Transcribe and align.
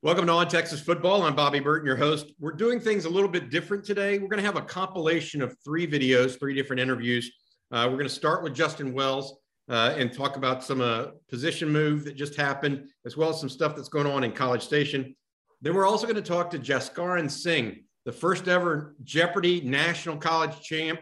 Welcome 0.00 0.26
to 0.28 0.32
On 0.32 0.48
Texas 0.48 0.80
Football. 0.80 1.24
I'm 1.24 1.36
Bobby 1.36 1.60
Burton, 1.60 1.84
your 1.84 1.96
host. 1.96 2.32
We're 2.40 2.52
doing 2.52 2.80
things 2.80 3.04
a 3.04 3.10
little 3.10 3.28
bit 3.28 3.50
different 3.50 3.84
today. 3.84 4.18
We're 4.18 4.28
going 4.28 4.40
to 4.40 4.46
have 4.46 4.56
a 4.56 4.62
compilation 4.62 5.42
of 5.42 5.54
three 5.62 5.86
videos, 5.86 6.38
three 6.38 6.54
different 6.54 6.80
interviews. 6.80 7.30
Uh, 7.70 7.84
we're 7.90 7.98
going 7.98 8.08
to 8.08 8.08
start 8.08 8.42
with 8.42 8.54
Justin 8.54 8.94
Wells 8.94 9.36
uh, 9.68 9.94
and 9.98 10.10
talk 10.10 10.36
about 10.36 10.64
some 10.64 10.80
uh, 10.80 11.08
position 11.28 11.68
move 11.68 12.04
that 12.04 12.16
just 12.16 12.36
happened, 12.36 12.88
as 13.04 13.18
well 13.18 13.28
as 13.28 13.38
some 13.38 13.50
stuff 13.50 13.76
that's 13.76 13.90
going 13.90 14.06
on 14.06 14.24
in 14.24 14.32
College 14.32 14.62
Station. 14.62 15.14
Then 15.60 15.74
we're 15.74 15.86
also 15.86 16.06
going 16.06 16.16
to 16.16 16.22
talk 16.22 16.48
to 16.52 16.58
Jaskaran 16.58 17.30
Singh, 17.30 17.84
the 18.06 18.12
first 18.12 18.48
ever 18.48 18.94
Jeopardy 19.04 19.60
National 19.60 20.16
College 20.16 20.58
champ, 20.62 21.00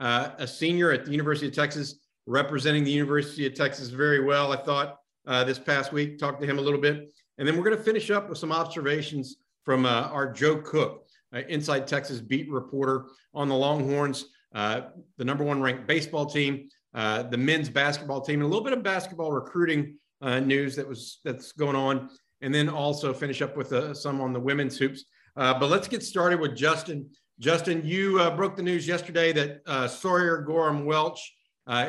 uh, 0.00 0.30
a 0.38 0.46
senior 0.46 0.92
at 0.92 1.04
the 1.04 1.10
University 1.10 1.48
of 1.48 1.54
Texas, 1.54 1.96
representing 2.26 2.84
the 2.84 2.90
University 2.90 3.46
of 3.46 3.54
Texas 3.54 3.88
very 3.88 4.24
well. 4.24 4.52
I 4.52 4.56
thought 4.56 4.98
uh, 5.28 5.44
this 5.44 5.58
past 5.58 5.92
week, 5.92 6.18
talked 6.18 6.40
to 6.40 6.46
him 6.46 6.58
a 6.58 6.62
little 6.62 6.80
bit. 6.80 7.12
And 7.36 7.46
then 7.46 7.56
we're 7.56 7.64
going 7.64 7.76
to 7.76 7.82
finish 7.82 8.10
up 8.10 8.28
with 8.28 8.38
some 8.38 8.50
observations 8.50 9.36
from 9.64 9.84
uh, 9.84 10.08
our 10.10 10.32
Joe 10.32 10.56
Cook, 10.56 11.06
uh, 11.34 11.42
Inside 11.48 11.86
Texas 11.86 12.20
beat 12.20 12.50
reporter 12.50 13.04
on 13.34 13.48
the 13.48 13.54
Longhorns, 13.54 14.24
uh, 14.54 14.82
the 15.18 15.24
number 15.24 15.44
one 15.44 15.60
ranked 15.60 15.86
baseball 15.86 16.24
team, 16.24 16.68
uh, 16.94 17.24
the 17.24 17.36
men's 17.36 17.68
basketball 17.68 18.22
team, 18.22 18.40
and 18.40 18.44
a 18.44 18.46
little 18.46 18.64
bit 18.64 18.72
of 18.72 18.82
basketball 18.82 19.30
recruiting 19.30 19.96
news 20.22 20.74
that 20.74 20.88
was 20.88 21.20
that's 21.24 21.52
going 21.52 21.76
on, 21.76 22.08
and 22.40 22.52
then 22.52 22.68
also 22.68 23.12
finish 23.12 23.42
up 23.42 23.56
with 23.56 23.96
some 23.96 24.20
on 24.20 24.32
the 24.32 24.40
women's 24.40 24.78
hoops. 24.78 25.04
but 25.36 25.68
let's 25.68 25.86
get 25.86 26.02
started 26.02 26.40
with 26.40 26.56
Justin. 26.56 27.08
Justin, 27.40 27.82
you 27.84 28.18
broke 28.36 28.56
the 28.56 28.62
news 28.62 28.88
yesterday 28.88 29.32
that 29.32 29.90
Sawyer 29.90 30.38
Goram-Welch 30.38 31.34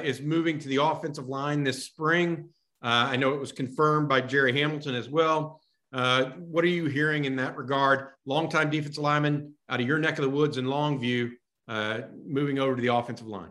is 0.03 0.21
moving 0.21 0.59
to 0.59 0.67
the 0.67 0.77
offensive 0.77 1.27
line 1.27 1.63
this 1.63 1.85
spring. 1.85 2.49
Uh, 2.83 3.09
I 3.11 3.15
know 3.15 3.33
it 3.33 3.39
was 3.39 3.51
confirmed 3.51 4.07
by 4.07 4.21
Jerry 4.21 4.53
Hamilton 4.53 4.93
as 4.93 5.09
well. 5.09 5.59
Uh, 5.91 6.25
what 6.37 6.63
are 6.63 6.67
you 6.67 6.85
hearing 6.85 7.25
in 7.25 7.35
that 7.37 7.57
regard? 7.57 8.09
Longtime 8.25 8.69
defensive 8.69 9.03
lineman 9.03 9.53
out 9.69 9.81
of 9.81 9.87
your 9.87 9.97
neck 9.97 10.19
of 10.19 10.23
the 10.23 10.29
woods 10.29 10.57
in 10.57 10.65
Longview, 10.65 11.31
uh, 11.67 12.01
moving 12.27 12.59
over 12.59 12.75
to 12.75 12.81
the 12.81 12.93
offensive 12.93 13.27
line. 13.27 13.49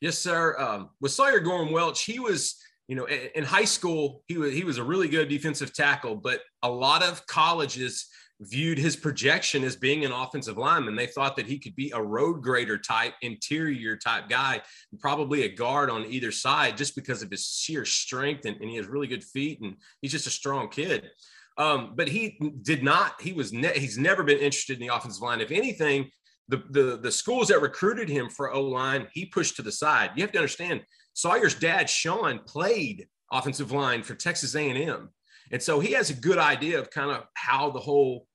Yes, 0.00 0.16
sir. 0.18 0.56
Um, 0.58 0.90
with 1.00 1.10
Sawyer 1.10 1.40
Goram-Welch, 1.40 2.04
he 2.04 2.20
was, 2.20 2.62
you 2.86 2.94
know, 2.94 3.06
in 3.06 3.42
high 3.42 3.64
school, 3.64 4.22
he 4.28 4.38
was 4.38 4.54
he 4.54 4.62
was 4.62 4.78
a 4.78 4.84
really 4.84 5.08
good 5.08 5.28
defensive 5.28 5.74
tackle, 5.74 6.14
but 6.14 6.40
a 6.62 6.70
lot 6.70 7.02
of 7.02 7.26
colleges 7.26 8.06
viewed 8.40 8.78
his 8.78 8.96
projection 8.96 9.62
as 9.64 9.76
being 9.76 10.04
an 10.04 10.12
offensive 10.12 10.58
lineman. 10.58 10.96
They 10.96 11.06
thought 11.06 11.36
that 11.36 11.46
he 11.46 11.58
could 11.58 11.76
be 11.76 11.92
a 11.94 12.02
road 12.02 12.42
grader 12.42 12.78
type, 12.78 13.14
interior 13.22 13.96
type 13.96 14.28
guy, 14.28 14.62
probably 14.98 15.44
a 15.44 15.54
guard 15.54 15.90
on 15.90 16.04
either 16.06 16.32
side 16.32 16.76
just 16.76 16.96
because 16.96 17.22
of 17.22 17.30
his 17.30 17.46
sheer 17.46 17.84
strength 17.84 18.44
and, 18.44 18.60
and 18.60 18.68
he 18.68 18.76
has 18.76 18.86
really 18.86 19.06
good 19.06 19.24
feet 19.24 19.60
and 19.60 19.76
he's 20.00 20.12
just 20.12 20.26
a 20.26 20.30
strong 20.30 20.68
kid. 20.68 21.10
Um, 21.56 21.92
but 21.94 22.08
he 22.08 22.38
did 22.62 22.82
not, 22.82 23.20
he 23.20 23.32
was, 23.32 23.52
ne- 23.52 23.78
he's 23.78 23.98
never 23.98 24.24
been 24.24 24.38
interested 24.38 24.80
in 24.80 24.86
the 24.86 24.94
offensive 24.94 25.22
line. 25.22 25.40
If 25.40 25.52
anything, 25.52 26.10
the, 26.48 26.62
the, 26.70 26.98
the 27.00 27.12
schools 27.12 27.48
that 27.48 27.62
recruited 27.62 28.08
him 28.08 28.28
for 28.28 28.52
O 28.52 28.62
line, 28.62 29.06
he 29.12 29.26
pushed 29.26 29.56
to 29.56 29.62
the 29.62 29.72
side. 29.72 30.10
You 30.16 30.22
have 30.22 30.32
to 30.32 30.38
understand 30.38 30.82
Sawyer's 31.12 31.54
dad, 31.54 31.88
Sean, 31.88 32.40
played 32.40 33.06
offensive 33.32 33.72
line 33.72 34.02
for 34.02 34.14
Texas 34.14 34.54
A&M. 34.54 35.08
And 35.50 35.62
so 35.62 35.80
he 35.80 35.92
has 35.92 36.10
a 36.10 36.14
good 36.14 36.38
idea 36.38 36.78
of 36.78 36.90
kind 36.90 37.10
of 37.10 37.24
how 37.34 37.70
the 37.70 37.80
whole 37.80 38.26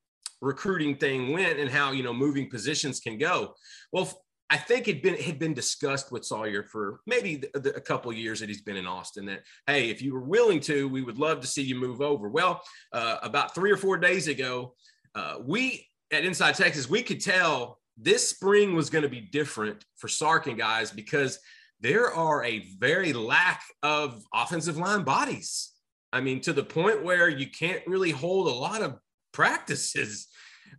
recruiting 0.42 0.96
thing 0.96 1.32
went 1.32 1.60
and 1.60 1.70
how, 1.70 1.92
you 1.92 2.04
know, 2.04 2.14
moving 2.14 2.50
positions 2.50 3.00
can 3.00 3.18
go. 3.18 3.56
Well, 3.92 4.22
I 4.52 4.58
think 4.58 4.88
it 4.88 5.04
been 5.04 5.16
had 5.16 5.38
been 5.38 5.54
discussed 5.54 6.12
with 6.12 6.26
Sawyer 6.26 6.64
for 6.64 7.02
maybe 7.06 7.36
the, 7.36 7.60
the, 7.60 7.76
a 7.76 7.82
couple 7.82 8.12
years 8.12 8.40
that 8.40 8.50
he's 8.50 8.62
been 8.62 8.78
in 8.78 8.88
Austin. 8.88 9.26
That 9.28 9.44
hey, 9.68 9.90
if 9.90 10.02
you 10.02 10.14
were 10.14 10.22
willing 10.22 10.60
to, 10.62 10.90
we 10.90 11.04
would 11.04 11.20
love 11.20 11.42
to 11.42 11.48
see 11.48 11.62
you 11.62 11.76
move 11.76 12.02
over. 12.02 12.30
Well, 12.30 12.62
uh, 12.92 13.18
about 13.22 13.54
three 13.54 13.72
or 13.72 13.78
four 13.78 13.98
days 13.98 14.28
ago, 14.28 14.74
uh, 15.14 15.36
we 15.46 15.88
at 16.12 16.26
Inside 16.26 16.56
Texas 16.56 16.90
we 16.90 17.04
could 17.04 17.22
tell 17.22 17.80
this 17.96 18.28
spring 18.28 18.74
was 18.74 18.90
going 18.90 19.04
to 19.04 19.10
be 19.10 19.22
different 19.22 19.86
for 19.98 20.08
Sark 20.08 20.48
and 20.48 20.58
guys 20.58 20.90
because 20.90 21.38
there 21.80 22.12
are 22.12 22.44
a 22.44 22.66
very 22.80 23.14
lack 23.14 23.62
of 23.84 24.24
offensive 24.34 24.78
line 24.78 25.04
bodies. 25.04 25.74
I 26.12 26.22
mean, 26.22 26.42
to 26.42 26.54
the 26.54 26.64
point 26.64 27.04
where 27.04 27.30
you 27.30 27.48
can't 27.48 27.86
really 27.86 28.12
hold 28.12 28.48
a 28.48 28.52
lot 28.52 28.82
of 28.82 29.00
practices. 29.32 30.28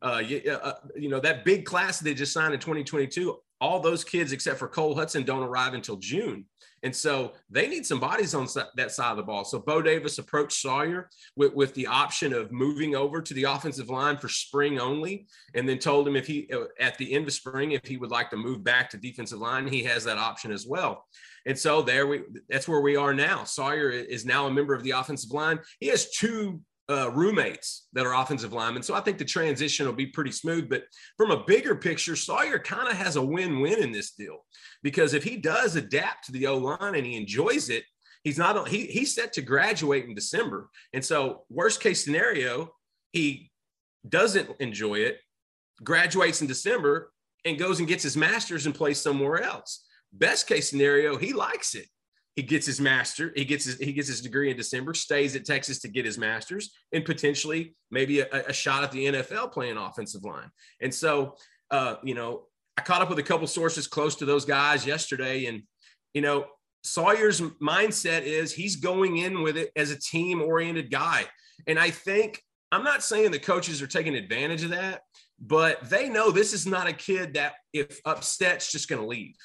Uh, 0.03 0.23
you, 0.25 0.51
uh, 0.51 0.75
you 0.97 1.09
know, 1.09 1.21
that 1.21 1.45
big 1.45 1.65
class 1.65 2.01
they 2.01 2.15
just 2.15 2.33
signed 2.33 2.55
in 2.55 2.61
2022, 2.61 3.37
all 3.61 3.81
those 3.81 4.05
kids 4.05 4.33
except 4.33 4.59
for 4.59 4.69
Cole 4.69 4.95
Hudson 4.95 5.25
don't 5.25 5.43
arrive 5.43 5.75
until 5.75 5.97
June. 5.97 6.47
And 6.83 6.95
so 6.95 7.33
they 7.51 7.69
need 7.69 7.85
some 7.85 8.01
bodies 8.01 8.35
on 8.35 8.49
that 8.77 8.91
side 8.91 9.11
of 9.11 9.17
the 9.19 9.23
ball. 9.23 9.45
So 9.45 9.59
Bo 9.59 9.83
Davis 9.83 10.19
approached 10.19 10.61
Sawyer 10.61 11.11
with, 11.37 11.53
with 11.55 11.75
the 11.75 11.87
option 11.87 12.33
of 12.33 12.53
moving 12.53 12.95
over 12.95 13.21
to 13.21 13.35
the 13.35 13.45
offensive 13.45 13.91
line 13.91 14.17
for 14.17 14.29
spring 14.29 14.79
only, 14.79 15.27
and 15.55 15.69
then 15.69 15.79
told 15.79 16.09
him 16.09 16.17
if 16.17 16.27
he, 16.27 16.49
uh, 16.53 16.65
at 16.79 16.97
the 16.97 17.13
end 17.13 17.27
of 17.27 17.35
spring, 17.35 17.73
if 17.73 17.87
he 17.87 17.99
would 17.99 18.11
like 18.11 18.31
to 18.31 18.37
move 18.37 18.65
back 18.65 18.89
to 18.91 18.97
defensive 18.97 19.39
line, 19.39 19.67
he 19.67 19.83
has 19.85 20.05
that 20.05 20.19
option 20.19 20.53
as 20.53 20.67
well. 20.67 21.07
And 21.47 21.59
so 21.59 21.83
there 21.83 22.07
we, 22.07 22.23
that's 22.49 22.69
where 22.69 22.81
we 22.81 22.97
are 22.97 23.15
now. 23.15 23.45
Sawyer 23.45 23.91
is 23.91 24.25
now 24.25 24.47
a 24.47 24.51
member 24.51 24.75
of 24.75 24.83
the 24.83 24.91
offensive 24.93 25.33
line. 25.33 25.59
He 25.81 25.89
has 25.89 26.11
two 26.11 26.61
uh, 26.91 27.11
roommates 27.13 27.87
that 27.93 28.05
are 28.05 28.21
offensive 28.21 28.53
linemen. 28.53 28.83
So 28.83 28.95
I 28.95 29.01
think 29.01 29.19
the 29.19 29.25
transition 29.25 29.87
will 29.87 29.93
be 29.93 30.07
pretty 30.07 30.33
smooth. 30.33 30.69
But 30.69 30.85
from 31.17 31.31
a 31.31 31.45
bigger 31.45 31.77
picture, 31.77 32.17
Sawyer 32.17 32.59
kind 32.59 32.89
of 32.89 32.97
has 32.97 33.17
a 33.17 33.23
win 33.23 33.61
win 33.61 33.81
in 33.81 33.93
this 33.93 34.13
deal 34.13 34.39
because 34.83 35.15
if 35.15 35.23
he 35.23 35.37
does 35.37 35.77
adapt 35.77 36.27
to 36.27 36.33
the 36.33 36.49
O 36.49 36.59
line 36.59 36.97
and 36.97 37.07
he 37.07 37.17
enjoys 37.17 37.71
it, 37.71 37.85
he's 38.25 38.39
not 38.39 38.69
he, 38.69 38.87
he's 38.87 39.15
set 39.15 39.33
to 39.35 39.43
graduate 39.43 40.07
in 40.07 40.15
December. 40.15 40.69
And 40.93 41.05
so, 41.05 41.45
worst 41.49 41.81
case 41.81 42.05
scenario, 42.05 42.73
he 43.13 43.53
doesn't 44.09 44.51
enjoy 44.59 44.97
it, 44.97 45.19
graduates 45.85 46.41
in 46.41 46.49
December, 46.49 47.13
and 47.45 47.59
goes 47.59 47.79
and 47.79 47.87
gets 47.87 48.03
his 48.03 48.17
master's 48.17 48.67
and 48.67 48.75
plays 48.75 49.01
somewhere 49.01 49.43
else. 49.43 49.87
Best 50.13 50.49
case 50.49 50.69
scenario, 50.69 51.17
he 51.17 51.33
likes 51.33 51.77
it 51.77 51.87
he 52.41 52.47
gets 52.47 52.65
his 52.65 52.81
master 52.81 53.35
he 53.37 53.45
gets 53.45 53.67
his 53.67 53.77
he 53.77 53.93
gets 53.93 54.09
his 54.09 54.23
degree 54.23 54.51
in 54.51 54.57
december 54.57 54.95
stays 54.95 55.37
at 55.37 55.45
texas 55.45 55.79
to 55.79 55.89
get 55.89 56.07
his 56.07 56.17
master's 56.17 56.73
and 56.91 57.05
potentially 57.05 57.77
maybe 57.91 58.21
a, 58.21 58.29
a 58.49 58.53
shot 58.53 58.83
at 58.83 58.91
the 58.93 59.05
nfl 59.05 59.53
playing 59.53 59.77
offensive 59.77 60.25
line. 60.25 60.51
And 60.81 60.95
so 60.95 61.37
uh, 61.71 61.97
you 62.03 62.15
know 62.15 62.47
i 62.79 62.81
caught 62.81 63.03
up 63.03 63.11
with 63.11 63.19
a 63.19 63.23
couple 63.23 63.47
sources 63.47 63.87
close 63.87 64.17
to 64.17 64.25
those 64.25 64.47
guys 64.47 64.87
yesterday 64.87 65.45
and 65.47 65.65
you 66.15 66.23
know 66.23 66.47
sawyer's 66.83 67.43
mindset 67.61 68.23
is 68.23 68.55
he's 68.55 68.77
going 68.77 69.19
in 69.19 69.43
with 69.43 69.59
it 69.59 69.71
as 69.77 69.91
a 69.91 70.01
team 70.01 70.41
oriented 70.41 70.91
guy. 70.91 71.27
And 71.67 71.79
i 71.79 71.91
think 71.91 72.43
i'm 72.73 72.85
not 72.85 73.03
saying 73.03 73.33
the 73.33 73.39
coaches 73.39 73.83
are 73.83 73.87
taking 73.87 74.15
advantage 74.15 74.65
of 74.65 74.71
that 74.71 75.03
but 75.39 75.91
they 75.91 76.09
know 76.09 76.31
this 76.31 76.55
is 76.55 76.67
not 76.67 76.89
a 76.89 76.95
kid 76.95 77.35
that 77.35 77.53
if 77.75 78.03
upset's 78.05 78.73
just 78.73 78.89
going 78.89 79.01
to 79.01 79.09
leave. 79.09 79.37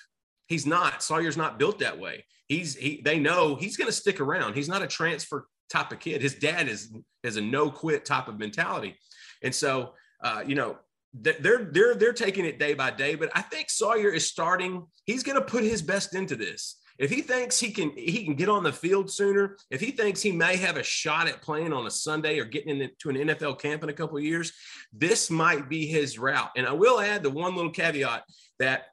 He's 0.47 0.65
not. 0.65 1.01
Sawyer's 1.01 1.37
not 1.37 1.57
built 1.57 1.79
that 1.79 1.97
way 1.97 2.25
he's 2.47 2.75
he 2.75 3.01
they 3.03 3.19
know 3.19 3.55
he's 3.55 3.77
going 3.77 3.87
to 3.87 3.95
stick 3.95 4.19
around. 4.19 4.55
He's 4.55 4.69
not 4.69 4.81
a 4.81 4.87
transfer 4.87 5.47
type 5.69 5.91
of 5.91 5.99
kid. 5.99 6.21
His 6.21 6.35
dad 6.35 6.67
is 6.67 6.93
is 7.23 7.37
a 7.37 7.41
no 7.41 7.69
quit 7.69 8.05
type 8.05 8.27
of 8.27 8.39
mentality, 8.39 8.95
and 9.43 9.53
so 9.53 9.93
uh, 10.23 10.43
you 10.45 10.55
know 10.55 10.77
they're 11.13 11.69
they're 11.71 11.95
they're 11.95 12.13
taking 12.13 12.45
it 12.45 12.59
day 12.59 12.73
by 12.73 12.91
day. 12.91 13.15
But 13.15 13.31
I 13.33 13.41
think 13.41 13.69
Sawyer 13.69 14.09
is 14.09 14.27
starting. 14.27 14.85
He's 15.05 15.23
going 15.23 15.37
to 15.39 15.45
put 15.45 15.63
his 15.63 15.81
best 15.81 16.15
into 16.15 16.35
this. 16.35 16.79
If 16.97 17.09
he 17.09 17.21
thinks 17.21 17.59
he 17.59 17.71
can 17.71 17.91
he 17.91 18.23
can 18.23 18.35
get 18.35 18.49
on 18.49 18.63
the 18.63 18.71
field 18.71 19.11
sooner, 19.11 19.57
if 19.69 19.81
he 19.81 19.91
thinks 19.91 20.21
he 20.21 20.31
may 20.31 20.55
have 20.55 20.77
a 20.77 20.83
shot 20.83 21.27
at 21.27 21.41
playing 21.41 21.73
on 21.73 21.87
a 21.87 21.91
Sunday 21.91 22.39
or 22.39 22.45
getting 22.45 22.79
into 22.79 23.09
an 23.09 23.15
NFL 23.15 23.59
camp 23.59 23.83
in 23.83 23.89
a 23.89 23.93
couple 23.93 24.19
years, 24.19 24.53
this 24.93 25.29
might 25.29 25.67
be 25.67 25.85
his 25.85 26.17
route. 26.17 26.51
And 26.55 26.65
I 26.65 26.71
will 26.71 27.01
add 27.01 27.23
the 27.23 27.29
one 27.29 27.55
little 27.55 27.71
caveat 27.71 28.23
that 28.59 28.85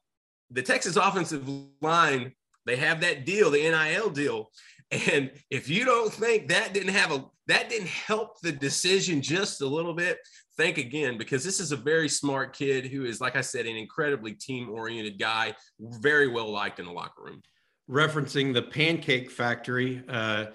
the 0.50 0.62
Texas 0.62 0.96
offensive 0.96 1.48
line 1.80 2.32
they 2.66 2.76
have 2.76 3.00
that 3.00 3.26
deal, 3.26 3.50
the 3.50 3.60
NIL 3.60 4.10
deal. 4.10 4.50
And 4.90 5.30
if 5.50 5.68
you 5.68 5.84
don't 5.84 6.12
think 6.12 6.48
that 6.48 6.74
didn't 6.74 6.92
have 6.92 7.12
a 7.12 7.24
that 7.48 7.68
didn't 7.68 7.88
help 7.88 8.40
the 8.40 8.52
decision 8.52 9.20
just 9.20 9.62
a 9.62 9.66
little 9.66 9.94
bit, 9.94 10.18
think 10.56 10.78
again 10.78 11.18
because 11.18 11.42
this 11.42 11.60
is 11.60 11.72
a 11.72 11.76
very 11.76 12.08
smart 12.08 12.54
kid 12.54 12.86
who 12.86 13.04
is, 13.04 13.20
like 13.20 13.36
I 13.36 13.40
said, 13.40 13.66
an 13.66 13.76
incredibly 13.76 14.32
team 14.32 14.70
oriented 14.70 15.18
guy, 15.18 15.54
very 15.80 16.28
well 16.28 16.50
liked 16.50 16.78
in 16.78 16.86
the 16.86 16.92
locker 16.92 17.22
room. 17.24 17.42
Referencing 17.90 18.54
the 18.54 18.62
Pancake 18.62 19.30
Factory, 19.30 20.02
uh, 20.08 20.46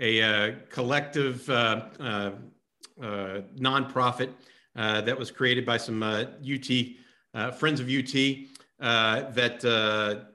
a 0.00 0.22
uh, 0.22 0.54
collective 0.70 1.48
uh, 1.48 1.86
uh, 2.00 2.30
uh 3.00 3.40
nonprofit 3.56 4.30
uh, 4.76 5.00
that 5.00 5.18
was 5.18 5.30
created 5.30 5.64
by 5.64 5.76
some 5.76 6.02
UT 6.02 7.54
friends 7.56 7.80
of 7.80 7.88
UT 7.88 8.12
that 9.34 10.26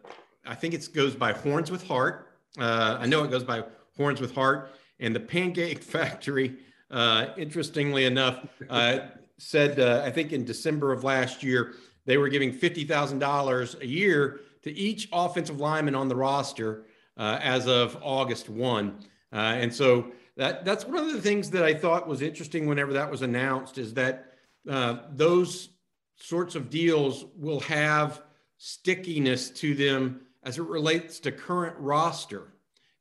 I 0.49 0.55
think 0.55 0.73
it 0.73 0.89
goes 0.93 1.15
by 1.15 1.31
Horns 1.31 1.69
with 1.69 1.85
Heart. 1.85 2.27
I 2.57 3.05
know 3.05 3.23
it 3.23 3.29
goes 3.29 3.43
by 3.43 3.63
Horns 3.95 4.19
with 4.19 4.33
Heart. 4.33 4.71
And 4.99 5.15
the 5.15 5.19
Pancake 5.19 5.83
Factory, 5.83 6.57
uh, 6.89 7.27
interestingly 7.37 8.05
enough, 8.05 8.45
uh, 8.67 8.99
said, 9.37 9.79
uh, 9.79 10.01
I 10.03 10.09
think 10.09 10.33
in 10.33 10.45
December 10.45 10.91
of 10.91 11.03
last 11.03 11.43
year, 11.43 11.75
they 12.05 12.17
were 12.17 12.29
giving 12.29 12.51
$50,000 12.51 13.81
a 13.81 13.87
year 13.87 14.39
to 14.63 14.71
each 14.71 15.07
offensive 15.13 15.59
lineman 15.59 15.93
on 15.93 16.07
the 16.07 16.15
roster 16.15 16.85
uh, 17.15 17.37
as 17.41 17.67
of 17.67 17.97
August 18.01 18.49
1. 18.49 18.99
Uh, 19.31 19.35
and 19.35 19.73
so 19.73 20.11
that, 20.35 20.65
that's 20.65 20.83
one 20.83 20.97
of 20.97 21.13
the 21.13 21.21
things 21.21 21.51
that 21.51 21.63
I 21.63 21.75
thought 21.75 22.07
was 22.07 22.23
interesting 22.23 22.65
whenever 22.65 22.93
that 22.93 23.11
was 23.11 23.21
announced 23.21 23.77
is 23.77 23.93
that 23.93 24.33
uh, 24.67 24.97
those 25.11 25.69
sorts 26.15 26.55
of 26.55 26.71
deals 26.71 27.25
will 27.37 27.59
have 27.61 28.23
stickiness 28.57 29.51
to 29.51 29.75
them 29.75 30.21
as 30.43 30.57
it 30.57 30.63
relates 30.63 31.19
to 31.19 31.31
current 31.31 31.75
roster 31.77 32.53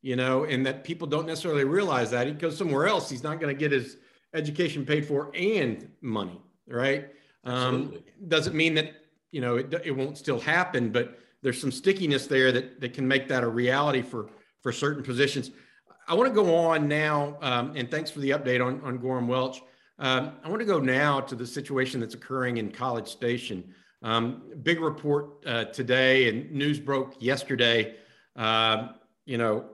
you 0.02 0.16
know, 0.16 0.44
and 0.44 0.64
that 0.66 0.84
people 0.84 1.06
don't 1.06 1.26
necessarily 1.26 1.64
realize 1.64 2.10
that 2.10 2.26
he 2.26 2.32
goes 2.32 2.56
somewhere 2.56 2.86
else. 2.86 3.10
He's 3.10 3.22
not 3.22 3.40
going 3.40 3.54
to 3.54 3.58
get 3.58 3.72
his 3.72 3.96
education 4.34 4.86
paid 4.86 5.06
for 5.06 5.30
and 5.34 5.90
money, 6.00 6.40
right? 6.66 7.08
Um, 7.44 7.94
doesn't 8.28 8.54
mean 8.54 8.74
that, 8.74 8.92
you 9.30 9.40
know, 9.40 9.56
it, 9.56 9.72
it 9.84 9.90
won't 9.90 10.16
still 10.16 10.38
happen, 10.38 10.90
but 10.90 11.18
there's 11.42 11.60
some 11.60 11.72
stickiness 11.72 12.26
there 12.26 12.52
that, 12.52 12.80
that 12.80 12.94
can 12.94 13.06
make 13.06 13.28
that 13.28 13.42
a 13.42 13.48
reality 13.48 14.02
for, 14.02 14.30
for 14.62 14.72
certain 14.72 15.02
positions. 15.02 15.50
I 16.06 16.14
want 16.14 16.28
to 16.28 16.34
go 16.34 16.54
on 16.56 16.88
now, 16.88 17.36
um, 17.40 17.72
and 17.76 17.90
thanks 17.90 18.10
for 18.10 18.20
the 18.20 18.30
update 18.30 18.64
on, 18.64 18.80
on 18.82 18.98
Goram-Welch. 18.98 19.60
Um, 19.98 20.32
I 20.44 20.48
want 20.48 20.60
to 20.60 20.66
go 20.66 20.78
now 20.78 21.20
to 21.20 21.34
the 21.34 21.46
situation 21.46 22.00
that's 22.00 22.14
occurring 22.14 22.58
in 22.58 22.70
College 22.70 23.08
Station. 23.08 23.74
Um, 24.02 24.42
big 24.62 24.80
report 24.80 25.44
uh, 25.46 25.64
today, 25.66 26.28
and 26.28 26.52
news 26.52 26.78
broke 26.78 27.16
yesterday. 27.20 27.96
Uh, 28.36 28.88
you 29.26 29.38
know, 29.38 29.64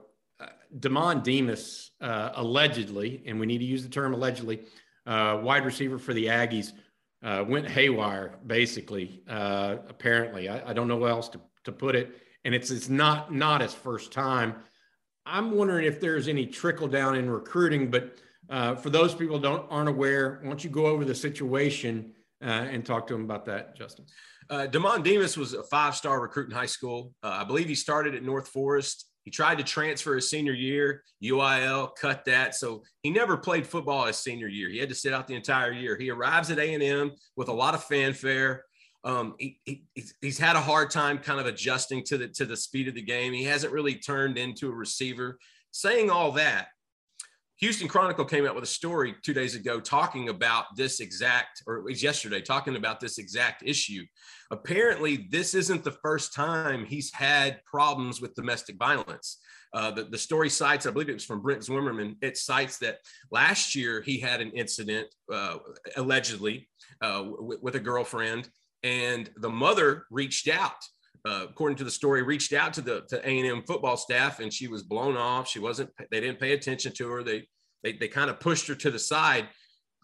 Demond 0.79 1.23
Demas 1.23 1.91
uh, 2.01 2.31
allegedly, 2.35 3.23
and 3.25 3.39
we 3.39 3.45
need 3.45 3.59
to 3.59 3.65
use 3.65 3.83
the 3.83 3.89
term 3.89 4.13
allegedly, 4.13 4.61
uh, 5.05 5.39
wide 5.41 5.65
receiver 5.65 5.97
for 5.97 6.13
the 6.13 6.25
Aggies, 6.25 6.71
uh, 7.23 7.43
went 7.47 7.69
haywire. 7.69 8.37
Basically, 8.45 9.23
uh, 9.29 9.77
apparently, 9.87 10.49
I, 10.49 10.71
I, 10.71 10.73
don't 10.73 10.87
know 10.87 10.97
what 10.97 11.11
else 11.11 11.29
to, 11.29 11.41
to 11.63 11.71
put 11.71 11.95
it, 11.95 12.15
and 12.43 12.53
it's 12.53 12.71
it's 12.71 12.89
not 12.89 13.33
not 13.33 13.61
his 13.61 13.73
first 13.73 14.11
time. 14.11 14.55
I'm 15.25 15.51
wondering 15.51 15.85
if 15.85 15.99
there's 15.99 16.27
any 16.27 16.45
trickle 16.45 16.87
down 16.87 17.15
in 17.15 17.29
recruiting, 17.29 17.89
but 17.89 18.17
uh, 18.49 18.75
for 18.75 18.89
those 18.89 19.15
people 19.15 19.39
don't 19.39 19.65
aren't 19.69 19.89
aware, 19.89 20.41
once 20.43 20.63
you 20.63 20.69
go 20.69 20.87
over 20.87 21.05
the 21.05 21.15
situation 21.15 22.13
uh, 22.43 22.47
and 22.47 22.85
talk 22.85 23.07
to 23.07 23.15
him 23.15 23.23
about 23.23 23.45
that, 23.45 23.75
Justin? 23.75 24.05
Uh, 24.49 24.67
Demond 24.69 25.03
Demas 25.03 25.37
was 25.37 25.53
a 25.53 25.63
five-star 25.63 26.21
recruit 26.21 26.49
in 26.49 26.55
high 26.55 26.65
school. 26.65 27.13
I 27.23 27.43
believe 27.43 27.67
he 27.67 27.75
started 27.75 28.13
at 28.13 28.23
North 28.23 28.47
Forest 28.49 29.05
he 29.25 29.31
tried 29.31 29.57
to 29.57 29.63
transfer 29.63 30.15
his 30.15 30.29
senior 30.29 30.53
year, 30.53 31.03
UIL 31.21 31.95
cut 31.99 32.23
that, 32.25 32.53
so 32.53 32.83
he 33.01 33.09
never 33.09 33.35
played 33.35 33.65
football 33.65 34.05
his 34.05 34.17
senior 34.17 34.47
year. 34.47 34.69
He 34.69 34.77
had 34.77 34.89
to 34.89 34.95
sit 34.95 35.13
out 35.13 35.27
the 35.27 35.33
entire 35.33 35.71
year. 35.71 35.97
He 35.97 36.11
arrives 36.11 36.51
at 36.51 36.59
A 36.59 36.73
and 36.75 36.83
M 36.83 37.11
with 37.35 37.47
a 37.47 37.53
lot 37.53 37.73
of 37.73 37.83
fanfare. 37.83 38.63
Um, 39.03 39.33
he, 39.39 39.59
he, 39.65 39.83
he's 40.21 40.37
had 40.37 40.55
a 40.55 40.61
hard 40.61 40.91
time 40.91 41.17
kind 41.17 41.39
of 41.39 41.47
adjusting 41.47 42.03
to 42.05 42.19
the 42.19 42.27
to 42.29 42.45
the 42.45 42.55
speed 42.55 42.87
of 42.87 42.93
the 42.93 43.01
game. 43.01 43.33
He 43.33 43.43
hasn't 43.43 43.73
really 43.73 43.95
turned 43.95 44.37
into 44.37 44.69
a 44.69 44.75
receiver. 44.75 45.39
Saying 45.71 46.11
all 46.11 46.31
that, 46.33 46.67
Houston 47.57 47.87
Chronicle 47.87 48.25
came 48.25 48.45
out 48.45 48.53
with 48.53 48.65
a 48.65 48.67
story 48.67 49.15
two 49.23 49.33
days 49.33 49.55
ago 49.55 49.79
talking 49.79 50.29
about 50.29 50.75
this 50.75 50.99
exact, 50.99 51.63
or 51.65 51.77
at 51.77 51.85
least 51.85 52.03
yesterday, 52.03 52.41
talking 52.41 52.75
about 52.75 52.99
this 52.99 53.17
exact 53.17 53.63
issue. 53.65 54.03
Apparently, 54.51 55.27
this 55.31 55.53
isn't 55.53 55.83
the 55.83 55.91
first 56.03 56.33
time 56.33 56.85
he's 56.85 57.13
had 57.13 57.61
problems 57.65 58.21
with 58.21 58.35
domestic 58.35 58.75
violence. 58.77 59.39
Uh, 59.73 59.91
the, 59.91 60.03
the 60.03 60.17
story 60.17 60.49
cites, 60.49 60.85
I 60.85 60.91
believe 60.91 61.09
it 61.09 61.13
was 61.13 61.25
from 61.25 61.41
Brent 61.41 61.61
Zwerneman, 61.61 62.15
it 62.21 62.37
cites 62.37 62.77
that 62.79 62.99
last 63.31 63.75
year 63.75 64.01
he 64.01 64.19
had 64.19 64.41
an 64.41 64.51
incident, 64.51 65.07
uh, 65.31 65.57
allegedly, 65.97 66.69
uh, 67.01 67.23
w- 67.23 67.59
with 67.61 67.75
a 67.75 67.79
girlfriend, 67.79 68.49
and 68.83 69.29
the 69.37 69.49
mother 69.49 70.05
reached 70.11 70.47
out 70.47 70.77
uh, 71.25 71.47
according 71.49 71.77
to 71.77 71.83
the 71.83 71.91
story, 71.91 72.21
reached 72.21 72.53
out 72.53 72.73
to 72.73 72.81
the 72.81 73.01
to 73.09 73.17
A 73.27 73.39
and 73.39 73.47
M 73.47 73.63
football 73.65 73.97
staff, 73.97 74.39
and 74.39 74.53
she 74.53 74.67
was 74.67 74.83
blown 74.83 75.17
off. 75.17 75.47
She 75.47 75.59
wasn't. 75.59 75.89
They 76.11 76.19
didn't 76.19 76.39
pay 76.39 76.53
attention 76.53 76.93
to 76.93 77.09
her. 77.09 77.23
They 77.23 77.47
they 77.83 77.93
they 77.93 78.07
kind 78.07 78.29
of 78.29 78.39
pushed 78.39 78.67
her 78.67 78.75
to 78.75 78.91
the 78.91 78.99
side, 78.99 79.47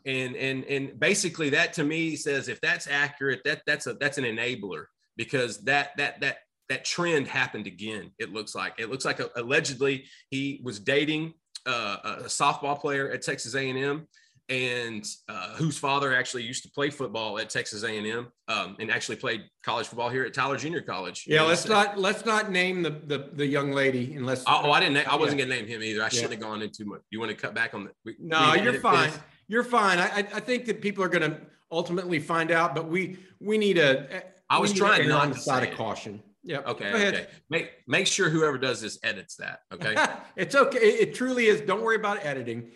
and 0.05 0.35
and 0.35 0.63
and 0.65 0.99
basically 0.99 1.51
that 1.51 1.73
to 1.73 1.83
me 1.83 2.15
says 2.15 2.47
if 2.47 2.59
that's 2.61 2.87
accurate, 2.87 3.41
that 3.45 3.61
that's 3.67 3.85
a 3.87 3.93
that's 3.93 4.17
an 4.17 4.23
enabler 4.23 4.85
because 5.15 5.63
that 5.65 5.91
that 5.97 6.21
that 6.21 6.37
that 6.69 6.85
trend 6.85 7.27
happened 7.27 7.67
again. 7.67 8.11
It 8.17 8.33
looks 8.33 8.55
like 8.55 8.73
it 8.79 8.89
looks 8.89 9.05
like 9.05 9.19
a, 9.19 9.29
allegedly 9.35 10.05
he 10.29 10.59
was 10.63 10.79
dating 10.79 11.33
uh, 11.67 11.97
a 12.03 12.23
softball 12.23 12.79
player 12.79 13.11
at 13.11 13.21
Texas 13.21 13.53
A 13.53 13.69
and 13.69 13.77
M 13.77 14.07
and 14.51 15.07
uh, 15.29 15.55
whose 15.55 15.77
father 15.77 16.13
actually 16.13 16.43
used 16.43 16.61
to 16.63 16.69
play 16.69 16.89
football 16.89 17.39
at 17.39 17.49
Texas 17.49 17.83
A&M 17.83 18.27
um, 18.49 18.75
and 18.79 18.91
actually 18.91 19.15
played 19.15 19.43
college 19.63 19.87
football 19.87 20.09
here 20.09 20.25
at 20.25 20.33
Tyler 20.33 20.57
Junior 20.57 20.81
College. 20.81 21.23
Yeah, 21.25 21.43
let's 21.43 21.67
not 21.67 21.97
let's 21.97 22.25
not 22.25 22.51
name 22.51 22.83
the 22.83 22.89
the, 22.89 23.29
the 23.33 23.45
young 23.45 23.71
lady 23.71 24.13
unless. 24.15 24.43
Oh, 24.45 24.63
oh 24.65 24.71
I 24.71 24.81
didn't. 24.81 25.07
I 25.07 25.15
wasn't 25.15 25.39
yeah. 25.39 25.45
gonna 25.45 25.55
name 25.55 25.67
him 25.67 25.81
either. 25.81 26.03
I 26.03 26.09
shouldn't 26.09 26.33
have 26.33 26.41
gone 26.41 26.61
into 26.61 26.83
much. 26.83 27.01
You 27.09 27.19
want 27.19 27.31
to 27.31 27.37
cut 27.37 27.55
back 27.55 27.73
on 27.73 27.85
the? 27.85 27.91
We, 28.03 28.15
no, 28.19 28.51
we 28.53 28.61
you're 28.61 28.81
fine. 28.81 29.11
You're 29.47 29.63
fine. 29.63 29.99
I 29.99 30.17
I 30.17 30.39
think 30.41 30.65
that 30.65 30.81
people 30.81 31.01
are 31.01 31.09
gonna 31.09 31.39
ultimately 31.71 32.19
find 32.19 32.51
out, 32.51 32.75
but 32.75 32.89
we 32.89 33.17
we 33.39 33.57
need 33.57 33.77
a. 33.77 34.23
I 34.49 34.59
was 34.59 34.73
trying 34.73 35.07
not 35.07 35.31
to 35.33 35.39
side 35.39 35.69
of 35.69 35.77
caution. 35.77 36.21
Yeah. 36.43 36.59
Okay. 36.59 36.91
Okay. 36.91 37.27
Make 37.49 37.71
make 37.87 38.07
sure 38.07 38.29
whoever 38.29 38.57
does 38.57 38.81
this 38.81 38.99
edits 39.03 39.35
that. 39.35 39.61
Okay. 39.71 39.95
it's 40.35 40.55
okay. 40.55 40.79
It, 40.79 41.13
truly 41.13 41.47
is. 41.47 41.61
Don't 41.61 41.83
worry 41.83 41.97
about 41.97 42.25
editing. 42.25 42.71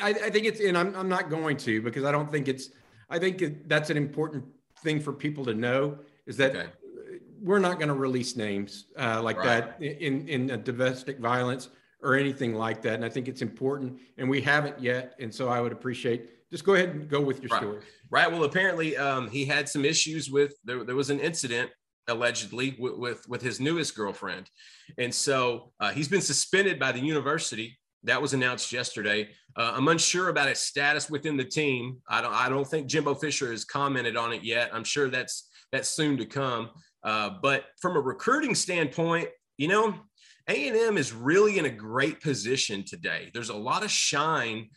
I, 0.00 0.10
I, 0.10 0.30
think 0.30 0.46
it's, 0.46 0.60
and 0.60 0.78
I'm 0.78 0.94
I'm 0.94 1.08
not 1.08 1.28
going 1.28 1.56
to 1.58 1.82
because 1.82 2.04
I 2.04 2.12
don't 2.12 2.30
think 2.30 2.48
it's. 2.48 2.70
I 3.10 3.18
think 3.18 3.42
it, 3.42 3.68
that's 3.68 3.90
an 3.90 3.96
important 3.96 4.44
thing 4.82 5.00
for 5.00 5.12
people 5.12 5.44
to 5.46 5.54
know 5.54 5.98
is 6.26 6.36
that 6.36 6.54
okay. 6.54 6.68
we're 7.42 7.58
not 7.58 7.78
going 7.78 7.88
to 7.88 7.94
release 7.94 8.36
names 8.36 8.86
uh, 8.98 9.20
like 9.22 9.38
right. 9.38 9.78
that 9.78 9.82
in 9.82 10.28
in 10.28 10.62
domestic 10.62 11.18
violence 11.18 11.70
or 12.02 12.14
anything 12.14 12.54
like 12.54 12.82
that. 12.82 12.94
And 12.94 13.04
I 13.04 13.08
think 13.08 13.26
it's 13.26 13.42
important, 13.42 13.98
and 14.18 14.30
we 14.30 14.40
haven't 14.40 14.80
yet. 14.80 15.14
And 15.18 15.34
so 15.34 15.48
I 15.48 15.60
would 15.60 15.72
appreciate 15.72 16.30
just 16.50 16.64
go 16.64 16.74
ahead 16.74 16.90
and 16.90 17.08
go 17.08 17.20
with 17.20 17.42
your 17.42 17.50
right. 17.50 17.60
story. 17.60 17.80
Right. 18.10 18.30
Well, 18.30 18.44
apparently 18.44 18.96
um, 18.96 19.28
he 19.28 19.44
had 19.44 19.68
some 19.68 19.84
issues 19.84 20.30
with 20.30 20.54
there. 20.64 20.84
There 20.84 20.96
was 20.96 21.10
an 21.10 21.18
incident 21.18 21.70
allegedly 22.08 22.76
with, 22.78 22.96
with, 22.96 23.28
with 23.28 23.42
his 23.42 23.60
newest 23.60 23.94
girlfriend. 23.94 24.50
And 24.96 25.14
so 25.14 25.72
uh, 25.80 25.90
he's 25.90 26.08
been 26.08 26.20
suspended 26.20 26.78
by 26.78 26.92
the 26.92 27.00
university. 27.00 27.78
That 28.04 28.22
was 28.22 28.32
announced 28.32 28.72
yesterday. 28.72 29.28
Uh, 29.56 29.72
I'm 29.74 29.88
unsure 29.88 30.28
about 30.28 30.48
his 30.48 30.60
status 30.60 31.10
within 31.10 31.36
the 31.36 31.44
team. 31.44 31.98
I 32.08 32.20
don't, 32.20 32.32
I 32.32 32.48
don't 32.48 32.66
think 32.66 32.86
Jimbo 32.86 33.14
Fisher 33.14 33.50
has 33.50 33.64
commented 33.64 34.16
on 34.16 34.32
it 34.32 34.42
yet. 34.42 34.70
I'm 34.72 34.84
sure 34.84 35.08
that's, 35.08 35.48
that's 35.72 35.90
soon 35.90 36.16
to 36.18 36.26
come. 36.26 36.70
Uh, 37.02 37.30
but 37.42 37.64
from 37.80 37.96
a 37.96 38.00
recruiting 38.00 38.54
standpoint, 38.54 39.28
you 39.56 39.68
know, 39.68 39.94
A&M 40.48 40.96
is 40.96 41.12
really 41.12 41.58
in 41.58 41.66
a 41.66 41.70
great 41.70 42.20
position 42.20 42.84
today. 42.84 43.30
There's 43.34 43.50
a 43.50 43.56
lot 43.56 43.84
of 43.84 43.90
shine 43.90 44.70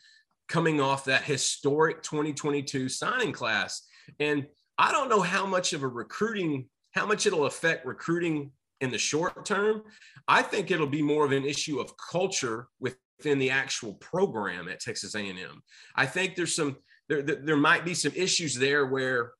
coming 0.49 0.81
off 0.81 1.05
that 1.05 1.23
historic 1.23 2.03
2022 2.03 2.89
signing 2.89 3.31
class. 3.31 3.83
And 4.19 4.47
I 4.77 4.91
don't 4.91 5.09
know 5.09 5.21
how 5.21 5.45
much 5.45 5.73
of 5.73 5.83
a 5.83 5.87
recruiting 5.87 6.67
how 6.91 7.05
much 7.05 7.25
it'll 7.25 7.45
affect 7.45 7.85
recruiting 7.85 8.51
in 8.81 8.91
the 8.91 8.97
short 8.97 9.45
term, 9.45 9.83
I 10.27 10.41
think 10.41 10.71
it'll 10.71 10.87
be 10.87 11.01
more 11.01 11.25
of 11.25 11.31
an 11.31 11.45
issue 11.45 11.79
of 11.79 11.93
culture 11.97 12.67
within 12.79 13.39
the 13.39 13.51
actual 13.51 13.93
program 13.95 14.67
at 14.67 14.79
Texas 14.79 15.15
A&M. 15.15 15.61
I 15.95 16.05
think 16.05 16.35
there's 16.35 16.55
some 16.55 16.77
there, 17.07 17.21
there 17.21 17.57
might 17.57 17.83
be 17.83 17.93
some 17.93 18.13
issues 18.15 18.55
there 18.55 18.85
where 18.85 19.33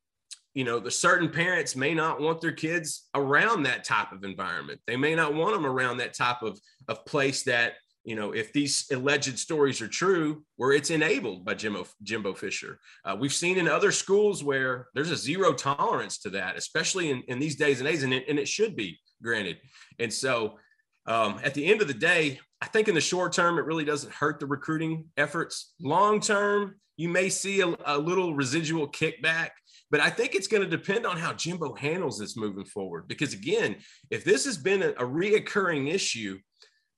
you 0.53 0.65
know 0.65 0.79
the 0.79 0.91
certain 0.91 1.29
parents 1.29 1.75
may 1.75 1.93
not 1.93 2.19
want 2.19 2.41
their 2.41 2.51
kids 2.51 3.07
around 3.15 3.63
that 3.63 3.85
type 3.85 4.11
of 4.11 4.25
environment 4.25 4.81
they 4.85 4.97
may 4.97 5.15
not 5.15 5.33
want 5.33 5.53
them 5.53 5.65
around 5.65 5.97
that 5.97 6.13
type 6.13 6.41
of, 6.41 6.59
of 6.89 7.05
place 7.05 7.43
that 7.43 7.75
you 8.03 8.15
know, 8.15 8.31
if 8.31 8.51
these 8.51 8.87
alleged 8.91 9.37
stories 9.37 9.81
are 9.81 9.87
true, 9.87 10.43
where 10.55 10.71
it's 10.71 10.89
enabled 10.89 11.45
by 11.45 11.53
Jimbo, 11.53 11.85
Jimbo 12.01 12.33
Fisher. 12.33 12.79
Uh, 13.05 13.15
we've 13.19 13.33
seen 13.33 13.57
in 13.57 13.67
other 13.67 13.91
schools 13.91 14.43
where 14.43 14.87
there's 14.95 15.11
a 15.11 15.17
zero 15.17 15.53
tolerance 15.53 16.17
to 16.19 16.29
that, 16.31 16.57
especially 16.57 17.11
in, 17.11 17.21
in 17.27 17.39
these 17.39 17.55
days 17.55 17.79
and 17.79 17.87
days, 17.87 18.03
and 18.03 18.13
it, 18.13 18.25
and 18.27 18.39
it 18.39 18.47
should 18.47 18.75
be 18.75 18.99
granted. 19.21 19.57
And 19.99 20.11
so 20.11 20.57
um, 21.05 21.39
at 21.43 21.53
the 21.53 21.65
end 21.65 21.81
of 21.81 21.87
the 21.87 21.93
day, 21.93 22.39
I 22.61 22.67
think 22.67 22.87
in 22.87 22.95
the 22.95 23.01
short 23.01 23.33
term, 23.33 23.57
it 23.57 23.65
really 23.65 23.85
doesn't 23.85 24.13
hurt 24.13 24.39
the 24.39 24.47
recruiting 24.47 25.05
efforts. 25.17 25.73
Long 25.79 26.19
term, 26.19 26.75
you 26.97 27.09
may 27.09 27.29
see 27.29 27.61
a, 27.61 27.75
a 27.85 27.97
little 27.97 28.35
residual 28.35 28.87
kickback. 28.87 29.49
But 29.89 29.99
I 29.99 30.09
think 30.09 30.35
it's 30.35 30.47
going 30.47 30.63
to 30.63 30.69
depend 30.69 31.05
on 31.05 31.17
how 31.17 31.33
Jimbo 31.33 31.75
handles 31.75 32.17
this 32.17 32.37
moving 32.37 32.65
forward. 32.65 33.07
Because 33.09 33.33
again, 33.33 33.75
if 34.09 34.23
this 34.23 34.45
has 34.45 34.57
been 34.57 34.83
a, 34.83 34.89
a 34.91 35.05
reoccurring 35.05 35.93
issue, 35.93 36.39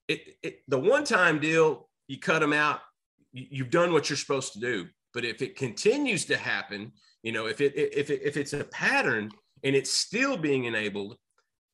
it, 0.08 0.36
it, 0.44 0.60
the 0.68 0.80
one 0.80 1.04
time 1.04 1.40
deal, 1.40 1.90
you 2.08 2.20
cut 2.20 2.40
them 2.40 2.54
out, 2.54 2.80
you've 3.32 3.70
done 3.70 3.94
what 3.94 4.10
you're 4.10 4.18
supposed 4.18 4.54
to 4.54 4.60
do. 4.60 4.88
But 5.14 5.26
if 5.26 5.42
it 5.42 5.56
continues 5.56 6.26
to 6.26 6.38
happen, 6.38 6.92
you 7.22 7.32
know, 7.32 7.46
if 7.46 7.62
it 7.62 7.74
if 7.76 8.10
it 8.10 8.22
if 8.24 8.36
it's 8.36 8.54
a 8.54 8.64
pattern 8.66 9.30
and 9.64 9.76
it's 9.76 9.92
still 9.92 10.38
being 10.38 10.66
enabled, 10.66 11.18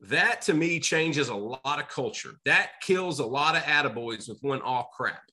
that 0.01 0.41
to 0.43 0.53
me 0.53 0.79
changes 0.79 1.29
a 1.29 1.35
lot 1.35 1.79
of 1.79 1.87
culture. 1.87 2.33
That 2.45 2.71
kills 2.81 3.19
a 3.19 3.25
lot 3.25 3.55
of 3.55 3.63
attaboys 3.63 4.29
with 4.29 4.39
one 4.41 4.61
off 4.61 4.87
crap. 4.95 5.23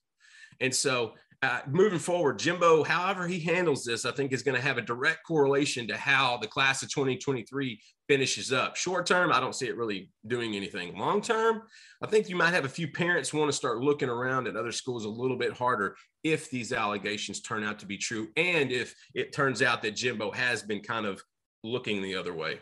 And 0.59 0.73
so 0.73 1.13
uh, 1.43 1.59
moving 1.67 1.99
forward, 1.99 2.39
Jimbo, 2.39 2.83
however 2.83 3.27
he 3.27 3.39
handles 3.39 3.83
this, 3.83 4.05
I 4.05 4.11
think 4.11 4.33
is 4.33 4.41
going 4.41 4.55
to 4.55 4.61
have 4.61 4.79
a 4.79 4.81
direct 4.81 5.19
correlation 5.23 5.87
to 5.87 5.95
how 5.95 6.37
the 6.37 6.47
class 6.47 6.81
of 6.81 6.89
2023 6.89 7.79
finishes 8.07 8.51
up. 8.51 8.75
Short 8.75 9.05
term, 9.05 9.31
I 9.31 9.39
don't 9.39 9.53
see 9.53 9.67
it 9.67 9.77
really 9.77 10.09
doing 10.25 10.55
anything. 10.55 10.97
Long 10.97 11.21
term, 11.21 11.61
I 12.01 12.07
think 12.07 12.27
you 12.27 12.35
might 12.35 12.55
have 12.55 12.65
a 12.65 12.69
few 12.69 12.87
parents 12.87 13.33
want 13.33 13.51
to 13.51 13.55
start 13.55 13.79
looking 13.79 14.09
around 14.09 14.47
at 14.47 14.55
other 14.55 14.71
schools 14.71 15.05
a 15.05 15.09
little 15.09 15.37
bit 15.37 15.53
harder 15.53 15.95
if 16.23 16.49
these 16.49 16.73
allegations 16.73 17.41
turn 17.41 17.63
out 17.63 17.77
to 17.79 17.85
be 17.85 17.97
true 17.97 18.29
and 18.35 18.71
if 18.71 18.95
it 19.13 19.31
turns 19.31 19.61
out 19.61 19.83
that 19.83 19.95
Jimbo 19.95 20.31
has 20.31 20.63
been 20.63 20.81
kind 20.81 21.05
of 21.05 21.21
looking 21.63 22.01
the 22.01 22.15
other 22.15 22.33
way. 22.33 22.59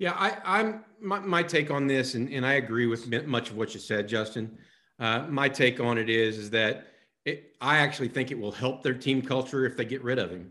Yeah, 0.00 0.12
I, 0.12 0.60
am 0.60 0.84
my, 1.00 1.20
my, 1.20 1.42
take 1.42 1.70
on 1.70 1.86
this, 1.86 2.14
and, 2.14 2.28
and 2.32 2.46
I 2.46 2.54
agree 2.54 2.86
with 2.86 3.08
much 3.26 3.50
of 3.50 3.56
what 3.56 3.74
you 3.74 3.80
said, 3.80 4.08
Justin. 4.08 4.56
Uh, 4.98 5.26
my 5.28 5.48
take 5.48 5.80
on 5.80 5.98
it 5.98 6.08
is 6.08 6.38
is 6.38 6.50
that 6.50 6.86
it, 7.28 7.54
I 7.60 7.78
actually 7.78 8.08
think 8.08 8.30
it 8.30 8.38
will 8.38 8.52
help 8.52 8.82
their 8.82 8.94
team 8.94 9.22
culture 9.22 9.66
if 9.66 9.76
they 9.76 9.84
get 9.84 10.02
rid 10.02 10.18
of 10.18 10.30
him. 10.30 10.50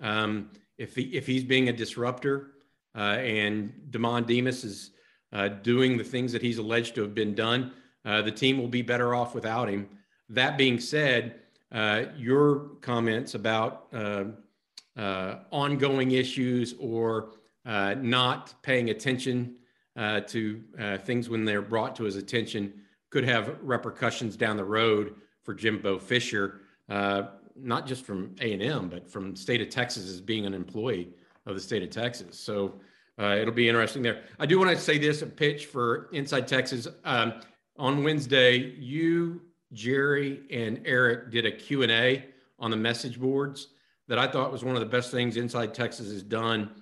Um, 0.00 0.50
if 0.78 0.94
he, 0.94 1.02
if 1.02 1.26
he's 1.26 1.44
being 1.44 1.68
a 1.68 1.72
disruptor 1.72 2.52
uh, 2.96 3.18
and 3.20 3.72
Demond 3.90 4.26
Demas 4.26 4.64
is 4.64 4.90
uh, 5.32 5.48
doing 5.48 5.98
the 5.98 6.04
things 6.04 6.32
that 6.32 6.40
he's 6.40 6.58
alleged 6.58 6.94
to 6.94 7.02
have 7.02 7.14
been 7.14 7.34
done, 7.34 7.72
uh, 8.04 8.22
the 8.22 8.30
team 8.30 8.58
will 8.58 8.68
be 8.68 8.82
better 8.82 9.14
off 9.14 9.34
without 9.34 9.68
him. 9.68 9.88
That 10.28 10.56
being 10.56 10.78
said, 10.78 11.40
uh, 11.72 12.04
your 12.16 12.76
comments 12.80 13.34
about 13.34 13.88
uh, 13.92 14.24
uh, 14.96 15.40
ongoing 15.50 16.12
issues 16.12 16.74
or 16.78 17.32
not 17.66 18.54
paying 18.62 18.88
attention 18.88 19.56
to 20.26 20.62
things 21.04 21.28
when 21.28 21.44
they're 21.44 21.60
brought 21.60 21.94
to 21.96 22.04
his 22.04 22.16
attention 22.16 22.72
could 23.10 23.24
have 23.24 23.58
repercussions 23.62 24.36
down 24.36 24.56
the 24.56 24.64
road 24.64 25.16
for 25.48 25.54
Jimbo 25.54 25.98
Fisher, 25.98 26.60
uh, 26.90 27.22
not 27.56 27.86
just 27.86 28.04
from 28.04 28.34
A 28.42 28.52
and 28.52 28.62
M, 28.62 28.90
but 28.90 29.10
from 29.10 29.34
state 29.34 29.62
of 29.62 29.70
Texas 29.70 30.04
as 30.04 30.20
being 30.20 30.44
an 30.44 30.52
employee 30.52 31.08
of 31.46 31.54
the 31.54 31.60
state 31.62 31.82
of 31.82 31.88
Texas. 31.88 32.38
So 32.38 32.74
uh, 33.18 33.36
it'll 33.40 33.54
be 33.54 33.66
interesting 33.66 34.02
there. 34.02 34.24
I 34.38 34.44
do 34.44 34.58
want 34.58 34.70
to 34.72 34.76
say 34.76 34.98
this: 34.98 35.22
a 35.22 35.26
pitch 35.26 35.64
for 35.64 36.10
Inside 36.12 36.46
Texas 36.46 36.86
um, 37.06 37.40
on 37.78 38.04
Wednesday. 38.04 38.58
You, 38.58 39.40
Jerry, 39.72 40.42
and 40.50 40.82
Eric 40.84 41.30
did 41.30 41.46
a 41.46 41.50
Q 41.50 41.82
and 41.82 41.92
A 41.92 42.26
on 42.58 42.70
the 42.70 42.76
message 42.76 43.18
boards 43.18 43.68
that 44.06 44.18
I 44.18 44.26
thought 44.26 44.52
was 44.52 44.62
one 44.62 44.74
of 44.74 44.80
the 44.80 44.86
best 44.86 45.10
things 45.10 45.38
Inside 45.38 45.72
Texas 45.72 46.12
has 46.12 46.22
done 46.22 46.72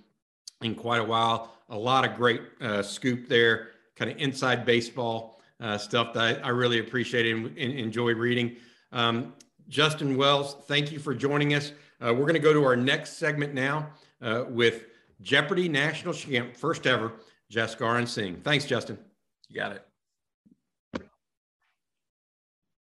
in 0.60 0.74
quite 0.74 1.00
a 1.00 1.04
while. 1.04 1.54
A 1.68 1.78
lot 1.78 2.04
of 2.04 2.16
great 2.16 2.40
uh, 2.60 2.82
scoop 2.82 3.28
there, 3.28 3.68
kind 3.94 4.10
of 4.10 4.18
inside 4.18 4.66
baseball 4.66 5.35
uh, 5.60 5.78
stuff 5.78 6.12
that 6.14 6.42
I, 6.44 6.48
I, 6.48 6.48
really 6.50 6.78
appreciate 6.80 7.26
and, 7.34 7.46
and 7.46 7.78
enjoy 7.78 8.14
reading. 8.14 8.56
Um, 8.92 9.34
Justin 9.68 10.16
Wells, 10.16 10.56
thank 10.66 10.92
you 10.92 10.98
for 10.98 11.14
joining 11.14 11.54
us. 11.54 11.72
Uh, 12.00 12.12
we're 12.12 12.26
going 12.26 12.34
to 12.34 12.38
go 12.38 12.52
to 12.52 12.64
our 12.64 12.76
next 12.76 13.18
segment 13.18 13.54
now 13.54 13.90
uh, 14.20 14.44
with 14.48 14.84
Jeopardy 15.22 15.68
National 15.68 16.12
Champ, 16.12 16.54
first 16.54 16.86
ever, 16.86 17.12
Jaskaran 17.50 18.06
Singh. 18.06 18.36
Thanks, 18.42 18.66
Justin. 18.66 18.98
You 19.48 19.56
got 19.56 19.72
it. 19.72 19.82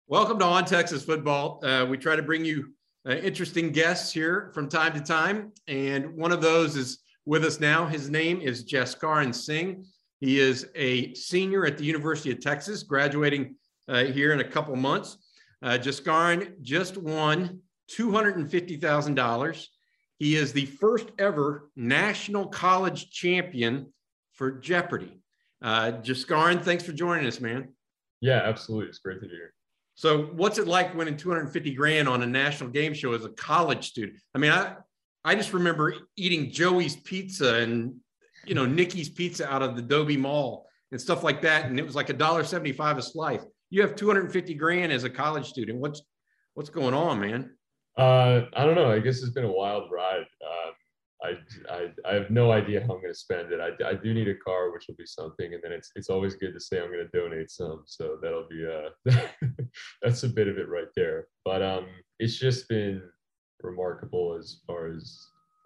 Welcome 0.06 0.38
to 0.38 0.44
On 0.44 0.64
Texas 0.64 1.04
Football. 1.04 1.60
Uh, 1.62 1.86
we 1.88 1.98
try 1.98 2.16
to 2.16 2.22
bring 2.22 2.44
you 2.44 2.72
uh, 3.06 3.12
interesting 3.12 3.72
guests 3.72 4.12
here 4.12 4.50
from 4.54 4.68
time 4.68 4.92
to 4.94 5.00
time, 5.00 5.52
and 5.66 6.16
one 6.16 6.32
of 6.32 6.40
those 6.40 6.76
is 6.76 6.98
with 7.24 7.44
us 7.44 7.60
now. 7.60 7.86
His 7.86 8.08
name 8.10 8.40
is 8.40 8.64
Jaskaran 8.64 9.34
Singh. 9.34 9.84
He 10.20 10.40
is 10.40 10.68
a 10.74 11.14
senior 11.14 11.64
at 11.64 11.78
the 11.78 11.84
University 11.84 12.30
of 12.30 12.40
Texas, 12.40 12.82
graduating 12.82 13.56
uh, 13.88 14.04
here 14.04 14.32
in 14.32 14.40
a 14.40 14.44
couple 14.44 14.74
months. 14.76 15.18
Uh, 15.62 15.78
Jaskaran 15.80 16.60
just 16.60 16.96
won 16.96 17.60
$250,000. 17.90 19.66
He 20.18 20.36
is 20.36 20.52
the 20.52 20.66
first 20.66 21.10
ever 21.18 21.70
national 21.76 22.48
college 22.48 23.10
champion 23.10 23.92
for 24.32 24.50
Jeopardy. 24.50 25.20
Uh, 25.62 25.92
Jaskaran, 26.02 26.62
thanks 26.62 26.84
for 26.84 26.92
joining 26.92 27.26
us, 27.26 27.40
man. 27.40 27.68
Yeah, 28.20 28.40
absolutely. 28.44 28.88
It's 28.88 28.98
great 28.98 29.20
to 29.20 29.28
be 29.28 29.34
here. 29.34 29.54
So, 29.94 30.26
what's 30.26 30.58
it 30.58 30.68
like 30.68 30.94
winning 30.94 31.16
250 31.16 31.74
grand 31.74 32.08
on 32.08 32.22
a 32.22 32.26
national 32.26 32.70
game 32.70 32.94
show 32.94 33.14
as 33.14 33.24
a 33.24 33.30
college 33.30 33.88
student? 33.88 34.18
I 34.34 34.38
mean, 34.38 34.52
I 34.52 34.76
I 35.24 35.34
just 35.34 35.52
remember 35.52 35.94
eating 36.16 36.50
Joey's 36.50 36.96
pizza 36.96 37.56
and 37.56 37.96
you 38.48 38.54
know, 38.54 38.66
Nikki's 38.66 39.08
Pizza 39.08 39.50
out 39.50 39.62
of 39.62 39.76
the 39.76 39.82
Dobie 39.82 40.16
Mall 40.16 40.66
and 40.90 41.00
stuff 41.00 41.22
like 41.22 41.42
that. 41.42 41.66
And 41.66 41.78
it 41.78 41.84
was 41.84 41.94
like 41.94 42.08
a 42.08 42.14
dollar 42.14 42.44
seventy-five 42.44 42.98
a 42.98 43.02
slice. 43.02 43.44
You 43.70 43.82
have 43.82 43.94
250 43.96 44.54
grand 44.54 44.92
as 44.92 45.04
a 45.04 45.10
college 45.10 45.46
student. 45.46 45.78
What's 45.78 46.02
what's 46.54 46.70
going 46.70 46.94
on, 46.94 47.20
man? 47.20 47.50
Uh, 47.96 48.46
I 48.56 48.64
don't 48.64 48.74
know. 48.74 48.90
I 48.90 49.00
guess 49.00 49.22
it's 49.22 49.30
been 49.30 49.44
a 49.44 49.52
wild 49.52 49.90
ride. 49.90 50.20
Um, 50.20 50.72
I, 51.20 51.32
I, 51.72 51.88
I 52.08 52.14
have 52.14 52.30
no 52.30 52.52
idea 52.52 52.80
how 52.80 52.94
I'm 52.94 53.00
going 53.00 53.12
to 53.12 53.14
spend 53.14 53.50
it. 53.50 53.60
I, 53.60 53.88
I 53.88 53.94
do 53.94 54.14
need 54.14 54.28
a 54.28 54.36
car, 54.36 54.72
which 54.72 54.84
will 54.86 54.94
be 54.94 55.04
something, 55.04 55.52
and 55.52 55.62
then 55.62 55.72
it's 55.72 55.90
it's 55.96 56.08
always 56.08 56.36
good 56.36 56.54
to 56.54 56.60
say 56.60 56.80
I'm 56.80 56.92
going 56.92 57.06
to 57.10 57.18
donate 57.18 57.50
some. 57.50 57.82
So 57.86 58.18
that'll 58.22 58.48
be 58.48 58.66
uh 58.66 59.12
that's 60.02 60.22
a 60.22 60.28
bit 60.28 60.48
of 60.48 60.58
it 60.58 60.68
right 60.68 60.88
there. 60.96 61.26
But 61.44 61.62
um, 61.62 61.86
it's 62.18 62.38
just 62.38 62.68
been 62.68 63.02
remarkable 63.62 64.36
as 64.38 64.60
far 64.66 64.88
as 64.88 65.18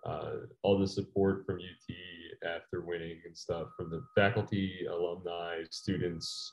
uh, 0.07 0.33
all 0.63 0.79
the 0.79 0.89
support 0.89 1.45
from 1.47 1.57
UT 1.57 1.95
after 2.45 2.81
winning 2.81 3.19
and 3.25 3.37
stuff 3.37 3.69
from 3.77 3.91
the 3.91 4.03
faculty, 4.15 4.87
alumni, 4.91 5.63
students, 5.71 6.53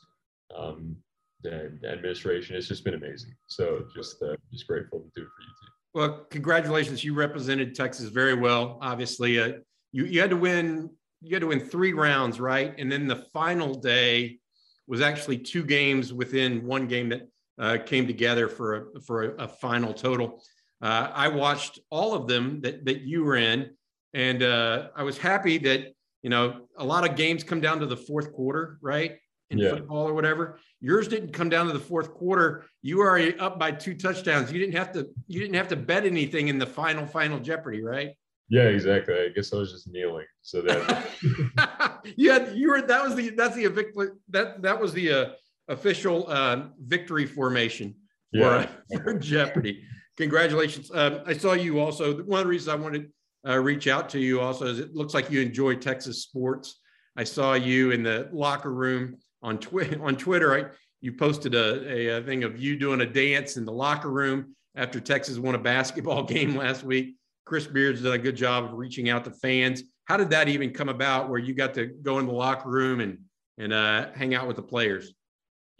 um, 0.56 0.96
and 1.44 1.84
administration. 1.84 2.56
It's 2.56 2.68
just 2.68 2.84
been 2.84 2.94
amazing. 2.94 3.34
So 3.48 3.84
just 3.94 4.22
uh, 4.22 4.36
just 4.52 4.66
grateful 4.66 5.00
to 5.00 5.10
do 5.14 5.22
it 5.22 5.28
for 5.28 5.42
UT. 5.42 5.70
Well, 5.92 6.26
congratulations! 6.30 7.02
You 7.02 7.14
represented 7.14 7.74
Texas 7.74 8.08
very 8.08 8.34
well. 8.34 8.78
Obviously, 8.80 9.40
uh, 9.40 9.52
you 9.92 10.04
you 10.04 10.20
had 10.20 10.30
to 10.30 10.36
win. 10.36 10.90
You 11.22 11.34
had 11.34 11.40
to 11.40 11.48
win 11.48 11.60
three 11.60 11.92
rounds, 11.92 12.40
right? 12.40 12.74
And 12.78 12.90
then 12.90 13.06
the 13.06 13.16
final 13.32 13.74
day 13.74 14.38
was 14.86 15.00
actually 15.00 15.38
two 15.38 15.62
games 15.62 16.12
within 16.12 16.64
one 16.66 16.86
game 16.86 17.10
that 17.10 17.28
uh, 17.58 17.78
came 17.84 18.06
together 18.06 18.48
for 18.48 18.74
a 18.96 19.00
for 19.00 19.22
a, 19.24 19.44
a 19.44 19.48
final 19.48 19.92
total. 19.92 20.42
Uh, 20.82 21.10
I 21.12 21.28
watched 21.28 21.78
all 21.90 22.14
of 22.14 22.26
them 22.26 22.60
that 22.62 22.84
that 22.86 23.02
you 23.02 23.24
were 23.24 23.36
in, 23.36 23.70
and 24.14 24.42
uh, 24.42 24.88
I 24.96 25.02
was 25.02 25.18
happy 25.18 25.58
that 25.58 25.92
you 26.22 26.30
know 26.30 26.66
a 26.76 26.84
lot 26.84 27.08
of 27.08 27.16
games 27.16 27.44
come 27.44 27.60
down 27.60 27.80
to 27.80 27.86
the 27.86 27.96
fourth 27.96 28.32
quarter, 28.32 28.78
right? 28.82 29.16
In 29.50 29.58
yeah. 29.58 29.70
football 29.70 30.08
or 30.08 30.14
whatever. 30.14 30.60
Yours 30.80 31.08
didn't 31.08 31.32
come 31.32 31.48
down 31.48 31.66
to 31.66 31.72
the 31.72 31.80
fourth 31.80 32.12
quarter. 32.14 32.64
You 32.82 32.98
were 32.98 33.08
already 33.08 33.36
up 33.38 33.58
by 33.58 33.72
two 33.72 33.94
touchdowns. 33.94 34.52
You 34.52 34.60
didn't 34.60 34.76
have 34.76 34.92
to. 34.92 35.08
You 35.26 35.40
didn't 35.40 35.56
have 35.56 35.68
to 35.68 35.76
bet 35.76 36.04
anything 36.04 36.48
in 36.48 36.58
the 36.58 36.66
final 36.66 37.06
final 37.06 37.40
Jeopardy, 37.40 37.82
right? 37.82 38.10
Yeah, 38.50 38.64
exactly. 38.64 39.14
I 39.14 39.28
guess 39.28 39.52
I 39.52 39.56
was 39.58 39.72
just 39.72 39.88
kneeling. 39.88 40.26
So 40.42 40.60
that 40.62 42.02
you 42.16 42.32
had 42.32 42.56
you 42.56 42.70
were 42.70 42.82
that 42.82 43.02
was 43.02 43.14
the 43.14 43.30
that's 43.30 43.54
the 43.54 43.64
evict 43.64 43.96
that 44.28 44.60
that 44.62 44.80
was 44.80 44.92
the 44.92 45.12
uh, 45.12 45.26
official 45.68 46.28
uh, 46.28 46.66
victory 46.84 47.26
formation 47.26 47.94
for, 48.32 48.38
yeah. 48.38 48.68
for 49.04 49.14
Jeopardy. 49.14 49.84
Congratulations. 50.16 50.90
Um, 50.92 51.20
I 51.26 51.32
saw 51.32 51.52
you 51.52 51.78
also. 51.80 52.22
One 52.24 52.40
of 52.40 52.46
the 52.46 52.50
reasons 52.50 52.68
I 52.68 52.74
wanted 52.74 53.10
uh, 53.46 53.58
reach 53.58 53.86
out 53.86 54.08
to 54.10 54.18
you 54.18 54.40
also 54.40 54.66
it 54.66 54.94
looks 54.94 55.14
like 55.14 55.30
you 55.30 55.40
enjoy 55.40 55.74
Texas 55.74 56.22
sports. 56.22 56.78
I 57.16 57.24
saw 57.24 57.54
you 57.54 57.90
in 57.90 58.02
the 58.02 58.28
locker 58.32 58.72
room 58.72 59.16
on 59.42 59.58
Twitter. 59.58 60.02
On 60.04 60.16
Twitter, 60.16 60.54
I, 60.54 60.70
you 61.00 61.12
posted 61.12 61.54
a, 61.54 62.18
a, 62.18 62.22
thing 62.22 62.44
of 62.44 62.60
you 62.60 62.78
doing 62.78 63.00
a 63.00 63.06
dance 63.06 63.56
in 63.56 63.64
the 63.64 63.72
locker 63.72 64.10
room 64.10 64.54
after 64.76 65.00
Texas 65.00 65.38
won 65.38 65.54
a 65.54 65.58
basketball 65.58 66.22
game 66.34 66.56
last 66.56 66.82
week. 66.84 67.16
Chris 67.46 67.66
Beard's 67.66 68.02
done 68.02 68.12
a 68.12 68.18
good 68.18 68.36
job 68.36 68.64
of 68.64 68.74
reaching 68.74 69.08
out 69.08 69.24
to 69.24 69.30
fans. 69.30 69.82
How 70.04 70.16
did 70.16 70.30
that 70.30 70.48
even 70.48 70.72
come 70.72 70.88
about, 70.88 71.28
where 71.28 71.38
you 71.38 71.54
got 71.54 71.74
to 71.74 71.86
go 71.86 72.18
in 72.18 72.26
the 72.26 72.32
locker 72.32 72.68
room 72.68 73.00
and 73.00 73.18
and 73.58 73.72
uh, 73.72 74.08
hang 74.14 74.34
out 74.34 74.46
with 74.46 74.56
the 74.56 74.62
players? 74.62 75.12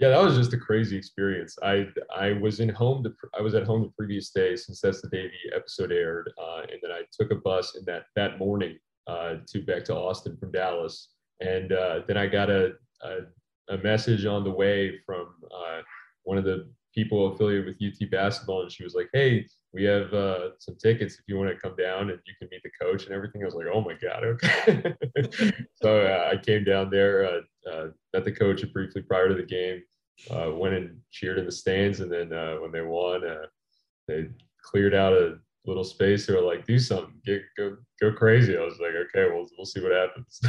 Yeah, 0.01 0.09
that 0.09 0.23
was 0.23 0.35
just 0.39 0.55
a 0.55 0.59
crazy 0.59 0.97
experience. 0.97 1.59
I 1.63 1.87
I 2.17 2.33
was 2.33 2.61
in 2.61 2.71
home. 2.71 3.03
The, 3.03 3.15
I 3.39 3.43
was 3.43 3.55
at 3.55 3.65
home 3.65 3.83
the 3.83 3.93
previous 3.99 4.31
day 4.31 4.57
since 4.57 4.81
that's 4.81 5.03
the 5.03 5.11
day 5.11 5.29
the 5.29 5.55
episode 5.55 5.93
aired, 5.93 6.33
uh, 6.43 6.63
and 6.63 6.81
then 6.83 6.91
I 6.91 7.03
took 7.13 7.31
a 7.31 7.35
bus 7.35 7.77
in 7.77 7.85
that 7.85 8.05
that 8.17 8.39
morning 8.39 8.79
uh, 9.07 9.35
to 9.49 9.61
back 9.63 9.85
to 9.85 9.95
Austin 9.95 10.39
from 10.39 10.53
Dallas, 10.53 11.11
and 11.41 11.73
uh, 11.73 12.01
then 12.09 12.17
I 12.17 12.29
got 12.29 12.49
a, 12.49 12.73
a, 13.03 13.75
a 13.75 13.79
message 13.79 14.25
on 14.25 14.43
the 14.43 14.51
way 14.51 14.99
from 15.05 15.35
uh, 15.55 15.83
one 16.23 16.39
of 16.39 16.45
the 16.45 16.71
people 16.95 17.35
affiliated 17.35 17.67
with 17.67 17.77
UT 18.03 18.11
basketball, 18.11 18.63
and 18.63 18.73
she 18.73 18.85
was 18.85 18.95
like, 18.95 19.11
"Hey, 19.13 19.47
we 19.75 19.85
have 19.85 20.15
uh, 20.15 20.51
some 20.61 20.77
tickets 20.77 21.17
if 21.17 21.25
you 21.27 21.37
want 21.37 21.51
to 21.51 21.57
come 21.57 21.77
down 21.77 22.09
and 22.09 22.19
you 22.27 22.33
can 22.39 22.49
meet 22.51 22.63
the 22.63 22.71
coach 22.81 23.05
and 23.05 23.15
everything." 23.15 23.43
I 23.43 23.45
was 23.45 23.55
like, 23.55 23.67
"Oh 23.71 23.83
my 23.83 23.95
god, 24.01 24.25
okay." 24.25 24.95
so 25.83 26.07
uh, 26.07 26.31
I 26.33 26.39
came 26.39 26.65
down 26.65 26.89
there, 26.89 27.27
uh, 27.27 27.71
uh, 27.71 27.87
met 28.15 28.25
the 28.25 28.33
coach 28.33 28.65
briefly 28.73 29.03
prior 29.03 29.29
to 29.29 29.35
the 29.35 29.43
game, 29.43 29.83
uh, 30.31 30.51
went 30.53 30.75
and 30.75 30.99
cheered 31.11 31.39
in 31.39 31.47
the 31.47 31.53
stands, 31.53 32.01
and 32.01 32.11
then 32.11 32.33
uh, 32.33 32.57
when 32.57 32.73
they 32.73 32.83
won, 32.83 33.27
uh, 33.27 33.47
they 34.09 34.29
cleared 34.63 34.95
out 34.95 35.13
a 35.13 35.39
little 35.67 35.85
space. 35.85 36.27
They 36.27 36.35
were 36.35 36.41
like, 36.41 36.67
"Do 36.67 36.79
something, 36.79 37.15
Get, 37.25 37.43
go 37.57 37.77
go 38.01 38.13
crazy." 38.13 38.57
I 38.57 38.63
was 38.63 38.79
like, 38.81 38.93
"Okay, 38.93 39.33
we'll 39.33 39.47
we'll 39.57 39.67
see 39.67 39.81
what 39.81 39.93
happens." 39.93 40.41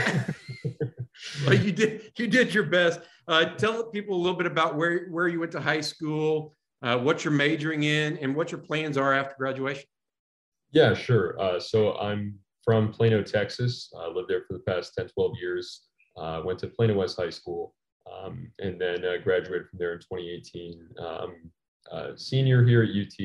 well, 1.46 1.56
you 1.56 1.72
did 1.72 2.12
you 2.18 2.28
did 2.28 2.54
your 2.54 2.66
best. 2.66 3.02
Uh, 3.28 3.46
tell 3.56 3.84
people 3.86 4.16
a 4.16 4.22
little 4.22 4.38
bit 4.38 4.48
about 4.48 4.76
where 4.76 5.08
where 5.10 5.28
you 5.28 5.40
went 5.40 5.52
to 5.54 5.62
high 5.62 5.82
school, 5.82 6.56
uh, 6.82 6.98
what 6.98 7.24
you're 7.24 7.34
majoring 7.34 7.84
in, 7.84 8.18
and 8.18 8.36
what 8.36 8.52
your 8.52 8.62
plans 8.62 8.98
are 8.98 9.14
after 9.14 9.36
graduation. 9.38 9.86
Yeah, 10.72 10.94
sure. 10.94 11.40
Uh, 11.40 11.60
so 11.60 11.98
I'm 11.98 12.40
from 12.64 12.92
Plano, 12.92 13.22
Texas. 13.24 13.92
I 13.98 14.08
lived 14.08 14.30
there 14.30 14.44
for 14.48 14.54
the 14.54 14.60
past 14.60 14.94
10, 14.98 15.10
12 15.10 15.32
years. 15.40 15.88
Uh, 16.18 16.42
went 16.46 16.60
to 16.60 16.68
Plano 16.68 16.94
West 16.96 17.18
High 17.18 17.30
School, 17.30 17.74
um, 18.12 18.52
and 18.60 18.80
then 18.80 19.04
uh, 19.06 19.18
graduated 19.24 19.70
from 19.70 19.80
there 19.80 19.94
in 19.94 20.00
2018. 20.00 20.88
I'm 21.00 21.52
uh, 21.92 22.16
senior 22.16 22.66
here 22.66 22.84
at 22.84 22.90
UT. 22.90 23.18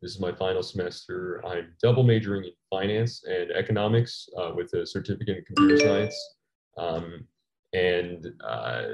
This 0.00 0.12
is 0.12 0.20
my 0.20 0.32
final 0.32 0.62
semester. 0.62 1.44
I'm 1.46 1.74
double 1.82 2.04
majoring 2.04 2.44
in 2.44 2.52
finance 2.70 3.24
and 3.24 3.50
economics 3.50 4.28
uh, 4.38 4.52
with 4.54 4.72
a 4.74 4.86
certificate 4.86 5.38
in 5.38 5.44
computer 5.44 5.78
science. 5.78 6.34
Um, 6.76 7.26
and 7.72 8.26
uh, 8.46 8.84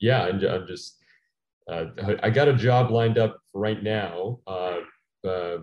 yeah, 0.00 0.22
I'm, 0.22 0.44
I'm 0.44 0.66
just, 0.66 0.96
uh, 1.70 1.86
I 2.22 2.30
got 2.30 2.48
a 2.48 2.54
job 2.54 2.90
lined 2.90 3.18
up 3.18 3.40
right 3.52 3.82
now 3.82 4.38
uh, 4.46 4.78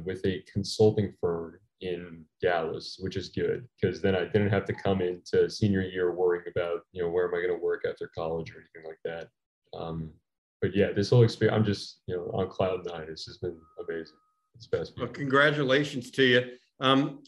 with 0.03 0.25
a 0.25 0.43
consulting 0.51 1.13
firm 1.21 1.57
in 1.85 2.25
Dallas, 2.41 2.97
which 2.99 3.15
is 3.15 3.29
good 3.29 3.67
because 3.79 4.01
then 4.01 4.15
I 4.15 4.25
didn't 4.25 4.49
have 4.49 4.65
to 4.65 4.73
come 4.73 5.01
into 5.01 5.49
senior 5.49 5.81
year 5.81 6.13
worrying 6.13 6.45
about, 6.49 6.81
you 6.91 7.01
know, 7.01 7.09
where 7.09 7.27
am 7.27 7.35
I 7.35 7.45
going 7.45 7.57
to 7.57 7.63
work 7.63 7.83
after 7.87 8.09
college 8.15 8.51
or 8.51 8.59
anything 8.59 8.89
like 8.89 8.99
that. 9.05 9.29
Um, 9.77 10.11
but 10.61 10.75
yeah, 10.75 10.91
this 10.91 11.09
whole 11.09 11.23
experience, 11.23 11.55
I'm 11.55 11.65
just, 11.65 12.01
you 12.07 12.15
know, 12.15 12.31
on 12.33 12.49
cloud 12.49 12.85
nine. 12.85 13.07
It's 13.09 13.25
just 13.25 13.41
been 13.41 13.57
amazing. 13.87 14.15
It's 14.55 14.67
best. 14.67 14.93
Well, 14.97 15.07
congratulations 15.07 16.11
to 16.11 16.23
you. 16.23 16.51
Um, 16.79 17.23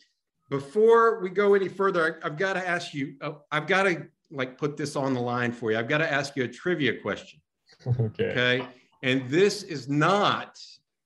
before 0.50 1.20
we 1.20 1.30
go 1.30 1.54
any 1.54 1.68
further, 1.68 2.20
I, 2.24 2.28
have 2.28 2.38
got 2.38 2.54
to 2.54 2.68
ask 2.68 2.94
you, 2.94 3.16
uh, 3.22 3.34
I've 3.52 3.68
got 3.68 3.84
to 3.84 4.08
like 4.32 4.58
put 4.58 4.78
this 4.78 4.96
on 4.96 5.14
the 5.14 5.20
line 5.20 5.52
for 5.52 5.72
you. 5.72 5.78
I've 5.78 5.90
got 5.90 6.00
to 6.00 6.12
ask 6.12 6.36
you 6.36 6.46
a 6.46 6.48
trivia 6.48 7.02
question. 7.02 7.42
okay. 7.88 8.32
Okay. 8.32 8.68
And 9.04 9.30
this 9.30 9.64
is 9.64 9.88
not 9.88 10.58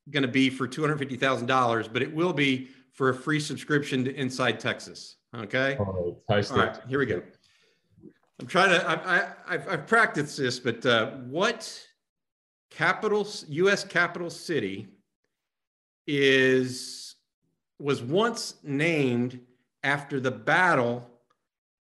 going 0.10 0.24
to 0.24 0.29
be 0.29 0.50
for 0.50 0.67
$250,000, 0.67 1.91
but 1.91 2.01
it 2.01 2.13
will 2.13 2.34
be 2.34 2.70
for 3.01 3.10
a 3.10 3.15
free 3.15 3.39
subscription 3.39 4.05
to 4.05 4.13
Inside 4.13 4.60
Texas. 4.60 5.15
Okay. 5.36 5.75
Oh, 5.79 6.22
All 6.29 6.36
right. 6.51 6.77
Here 6.88 7.00
we 7.00 7.08
go. 7.08 7.24
I'm 8.39 8.46
trying 8.46 8.79
to, 8.79 8.88
I, 8.88 9.55
I, 9.55 9.58
have 9.58 9.88
practiced 9.88 10.38
this, 10.38 10.60
but 10.60 10.86
uh, 10.86 11.10
what 11.25 11.84
capital, 12.70 13.27
U.S. 13.48 13.84
capital 13.84 14.29
city 14.29 14.88
is 16.05 17.15
was 17.79 18.03
once 18.03 18.58
named 18.62 19.39
after 19.81 20.20
the 20.20 20.29
battle 20.29 21.10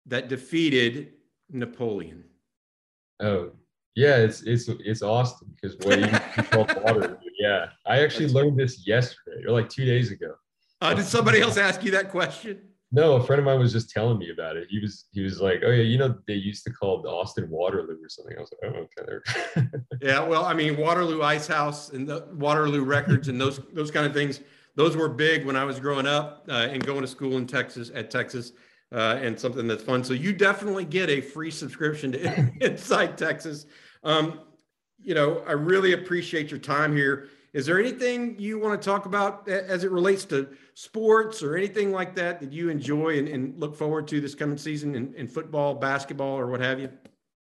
that 0.07 0.29
defeated 0.29 1.13
Napoleon. 1.51 2.25
Oh, 3.21 3.51
yeah, 3.97 4.17
it's 4.17 4.41
it's 4.45 4.67
it's 4.67 5.03
Austin 5.03 5.55
because 5.61 5.77
what 5.85 6.01
you 6.01 6.43
call 6.45 6.67
water. 6.83 7.19
Yeah, 7.39 7.67
I 7.85 8.03
actually 8.03 8.27
That's 8.27 8.35
learned 8.35 8.59
this 8.59 8.87
yesterday 8.87 9.45
or 9.47 9.53
like 9.53 9.69
two 9.69 9.85
days 9.85 10.11
ago. 10.11 10.37
Uh, 10.83 10.93
did 10.95 11.07
somebody 11.07 11.41
else 11.41 11.57
ask 11.57 11.85
you 11.85 11.93
that 11.93 12.11
question? 12.11 12.59
No, 12.91 13.15
a 13.15 13.25
friend 13.25 13.39
of 13.39 13.47
mine 13.47 13.61
was 13.61 13.73
just 13.73 13.89
telling 13.91 14.19
me 14.19 14.31
about 14.31 14.57
it. 14.57 14.67
He 14.69 14.81
was 14.81 15.07
he 15.13 15.23
was 15.23 15.41
like, 15.41 15.63
"Oh 15.65 15.71
yeah, 15.71 15.85
you 15.85 15.97
know 15.97 16.17
they 16.27 16.35
used 16.35 16.65
to 16.65 16.73
call 16.73 17.01
the 17.01 17.09
Austin 17.09 17.49
Waterloo 17.49 17.97
or 18.05 18.09
something." 18.09 18.37
I 18.37 18.41
was 18.41 18.53
like, 18.61 18.75
"Oh 18.75 19.01
okay." 19.01 19.69
yeah, 20.03 20.21
well, 20.21 20.45
I 20.45 20.55
mean 20.55 20.77
Waterloo 20.77 21.23
Ice 21.23 21.47
House 21.47 21.91
and 21.91 22.07
the 22.07 22.27
Waterloo 22.33 22.83
Records 22.83 23.29
and 23.29 23.41
those 23.41 23.61
those 23.73 23.93
kind 23.93 24.07
of 24.07 24.13
things. 24.13 24.41
Those 24.75 24.97
were 24.97 25.09
big 25.09 25.47
when 25.47 25.55
I 25.55 25.65
was 25.65 25.79
growing 25.79 26.07
up 26.07 26.45
uh, 26.49 26.69
and 26.71 26.85
going 26.85 27.03
to 27.03 27.07
school 27.07 27.37
in 27.37 27.47
Texas 27.47 27.93
at 27.95 28.11
Texas, 28.11 28.53
uh, 28.91 29.21
and 29.23 29.39
something 29.39 29.69
that's 29.69 29.85
fun. 29.85 30.03
So 30.03 30.15
you 30.15 30.33
definitely 30.33 30.85
get 30.85 31.09
a 31.09 31.21
free 31.21 31.53
subscription 31.53 32.11
to 32.13 32.53
Inside 32.61 33.17
Texas. 33.17 33.67
Um, 34.03 34.41
you 34.99 35.15
know, 35.15 35.45
I 35.47 35.53
really 35.53 35.93
appreciate 35.93 36.51
your 36.51 36.61
time 36.61 36.97
here. 36.97 37.29
Is 37.53 37.67
there 37.67 37.79
anything 37.79 38.39
you 38.39 38.59
want 38.59 38.81
to 38.81 38.85
talk 38.85 39.05
about 39.05 39.47
as 39.47 39.85
it 39.85 39.91
relates 39.91 40.25
to 40.27 40.49
sports 40.75 41.43
or 41.43 41.55
anything 41.55 41.93
like 41.93 42.15
that 42.17 42.41
that 42.41 42.51
you 42.51 42.71
enjoy 42.71 43.19
and, 43.19 43.29
and 43.29 43.59
look 43.61 43.77
forward 43.77 44.09
to 44.09 44.21
this 44.23 44.35
coming 44.35 44.57
season 44.57 44.95
in, 44.95 45.15
in, 45.15 45.29
football, 45.29 45.75
basketball, 45.75 46.39
or 46.39 46.47
what 46.47 46.61
have 46.61 46.81
you? 46.81 46.89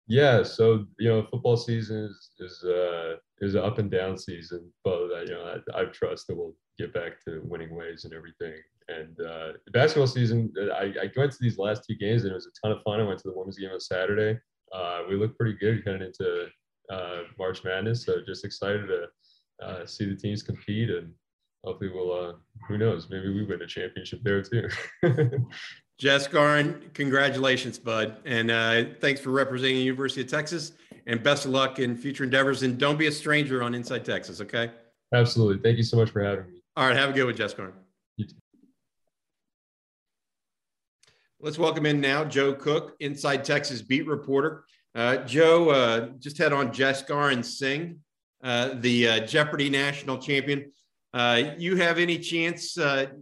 Yeah, 0.09 0.43
so 0.43 0.85
you 0.99 1.09
know, 1.09 1.27
football 1.31 1.57
season 1.57 2.11
is 2.11 2.31
is 2.41 2.65
uh, 2.65 3.15
is 3.41 3.55
an 3.55 3.63
up 3.63 3.79
and 3.79 3.91
down 3.91 4.19
season, 4.19 4.71
but 4.83 5.11
uh, 5.15 5.21
you 5.21 5.31
know, 5.31 5.61
I, 5.75 5.83
I 5.83 5.85
trust 5.87 6.27
that 6.27 6.37
we'll 6.37 6.55
get 6.77 6.93
back 6.93 7.25
to 7.25 7.41
winning 7.45 7.75
ways 7.75 8.05
and 8.05 8.13
everything. 8.13 8.55
And 8.89 9.19
uh, 9.21 9.53
basketball 9.73 10.09
season, 10.09 10.53
I, 10.75 10.93
I 11.01 11.11
went 11.17 11.33
to 11.33 11.39
these 11.41 11.57
last 11.57 11.85
two 11.89 11.95
games 11.95 12.25
and 12.25 12.33
it 12.33 12.35
was 12.35 12.47
a 12.47 12.67
ton 12.67 12.77
of 12.77 12.83
fun. 12.83 13.01
I 13.01 13.05
went 13.05 13.21
to 13.21 13.29
the 13.29 13.39
women's 13.39 13.57
game 13.57 13.71
on 13.71 13.81
Saturday. 13.81 14.39
Uh, 14.75 15.03
we 15.09 15.17
looked 15.17 15.39
pretty 15.39 15.57
good 15.59 15.83
heading 15.87 16.03
into 16.03 16.49
uh, 16.91 17.23
March 17.39 17.65
Madness, 17.65 18.05
so 18.05 18.21
just 18.27 18.45
excited 18.45 18.87
to 18.89 19.07
uh, 19.63 19.87
see 19.87 20.05
the 20.07 20.17
teams 20.17 20.43
compete, 20.43 20.91
and 20.91 21.13
hopefully 21.65 21.91
we'll. 21.93 22.13
Uh, 22.13 22.33
who 22.69 22.79
knows? 22.79 23.09
Maybe 23.11 23.33
we 23.33 23.45
win 23.45 23.63
a 23.63 23.67
championship 23.67 24.21
there 24.23 24.43
too. 24.43 24.69
Jess 25.99 26.27
Garin, 26.27 26.91
congratulations, 26.93 27.79
bud, 27.79 28.17
and 28.25 28.51
uh, 28.51 28.85
thanks 29.01 29.21
for 29.21 29.31
representing 29.31 29.77
the 29.77 29.83
University 29.83 30.23
of 30.23 30.29
Texas. 30.29 30.73
And 31.07 31.23
best 31.23 31.45
of 31.45 31.51
luck 31.51 31.79
in 31.79 31.97
future 31.97 32.25
endeavors. 32.25 32.63
And 32.63 32.79
don't 32.79 32.99
be 32.99 33.09
a 33.09 33.13
stranger 33.13 33.63
on 33.63 33.75
Inside 33.75 34.07
Texas, 34.07 34.41
okay? 34.41 34.71
Absolutely. 35.13 35.63
Thank 35.63 35.77
you 35.77 35.83
so 35.83 35.99
much 35.99 36.11
for 36.11 36.25
having 36.25 36.47
me. 36.47 36.63
All 36.77 36.87
right, 36.87 36.97
have 36.97 37.11
a 37.11 37.13
good 37.13 37.27
one, 37.27 37.35
Jaskaran. 37.35 37.73
Let's 41.41 41.59
welcome 41.59 41.85
in 41.85 42.01
now 42.01 42.25
Joe 42.25 42.55
Cook, 42.55 42.97
Inside 43.01 43.45
Texas 43.45 43.83
beat 43.83 44.07
reporter. 44.07 44.65
Uh, 44.95 45.19
Joe, 45.19 45.69
uh, 45.69 46.09
just 46.19 46.39
had 46.39 46.55
on 46.55 46.73
Jaskaran 46.73 47.45
Singh 47.45 48.01
uh, 48.45 48.75
the 48.75 49.09
uh, 49.09 49.21
Jeopardy 49.21 49.71
national 49.71 50.19
champion. 50.19 50.71
Uh, 51.13 51.55
you 51.59 51.77
have 51.77 51.99
any 51.99 52.19
chance, 52.19 52.77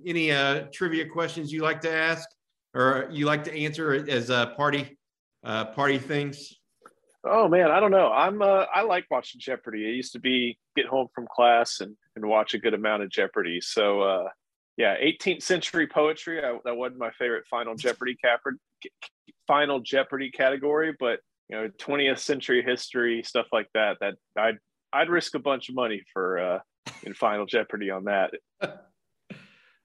any 0.07 0.31
trivia 0.73 1.07
questions 1.09 1.53
you 1.53 1.63
like 1.63 1.81
to 1.83 1.93
ask 1.93 2.29
or 2.75 3.09
you 3.11 3.27
like 3.27 3.45
to 3.45 3.55
answer 3.55 3.93
as 4.09 4.29
party 4.57 4.99
party 5.45 5.99
things? 5.99 6.55
Oh 7.25 7.47
man, 7.49 7.71
I 7.71 7.79
don't 7.79 7.93
know. 7.93 8.11
I'm 8.11 8.43
uh, 8.43 8.67
I 8.75 8.83
like 8.83 9.07
watching 9.11 9.41
Jeopardy. 9.41 9.87
I 9.87 9.91
used 9.91 10.13
to 10.13 10.19
be 10.19 10.59
get 10.75 10.87
home 10.87 11.07
from 11.15 11.29
class 11.33 11.81
and, 11.81 11.97
and 12.17 12.27
watch 12.27 12.55
a 12.55 12.59
good 12.59 12.75
amount 12.75 13.05
of 13.05 13.11
Jeopardy. 13.11 13.61
So 13.61 14.01
uh, 14.01 14.29
yeah, 14.77 14.97
18th 14.97 15.43
century 15.43 15.87
poetry. 15.87 16.45
I, 16.45 16.59
that 16.65 16.77
wasn't 16.77 16.99
my 16.99 17.13
favorite 17.13 17.45
Final 17.49 17.77
Jeopardy 17.77 18.17
capper, 18.17 18.57
Final 19.47 19.79
Jeopardy 19.79 20.33
category, 20.33 20.97
but 20.99 21.21
you 21.49 21.57
know, 21.57 21.69
20th 21.79 22.19
century 22.19 22.63
history 22.63 23.23
stuff 23.23 23.47
like 23.53 23.69
that. 23.75 23.99
That 24.01 24.15
I 24.37 24.55
I'd 24.93 25.09
risk 25.09 25.35
a 25.35 25.39
bunch 25.39 25.69
of 25.69 25.75
money 25.75 26.03
for 26.13 26.39
uh, 26.39 26.59
in 27.05 27.15
Final 27.15 27.47
Jeopardy 27.47 27.91
on 27.91 28.05
that. 28.05 28.33
All 28.63 28.77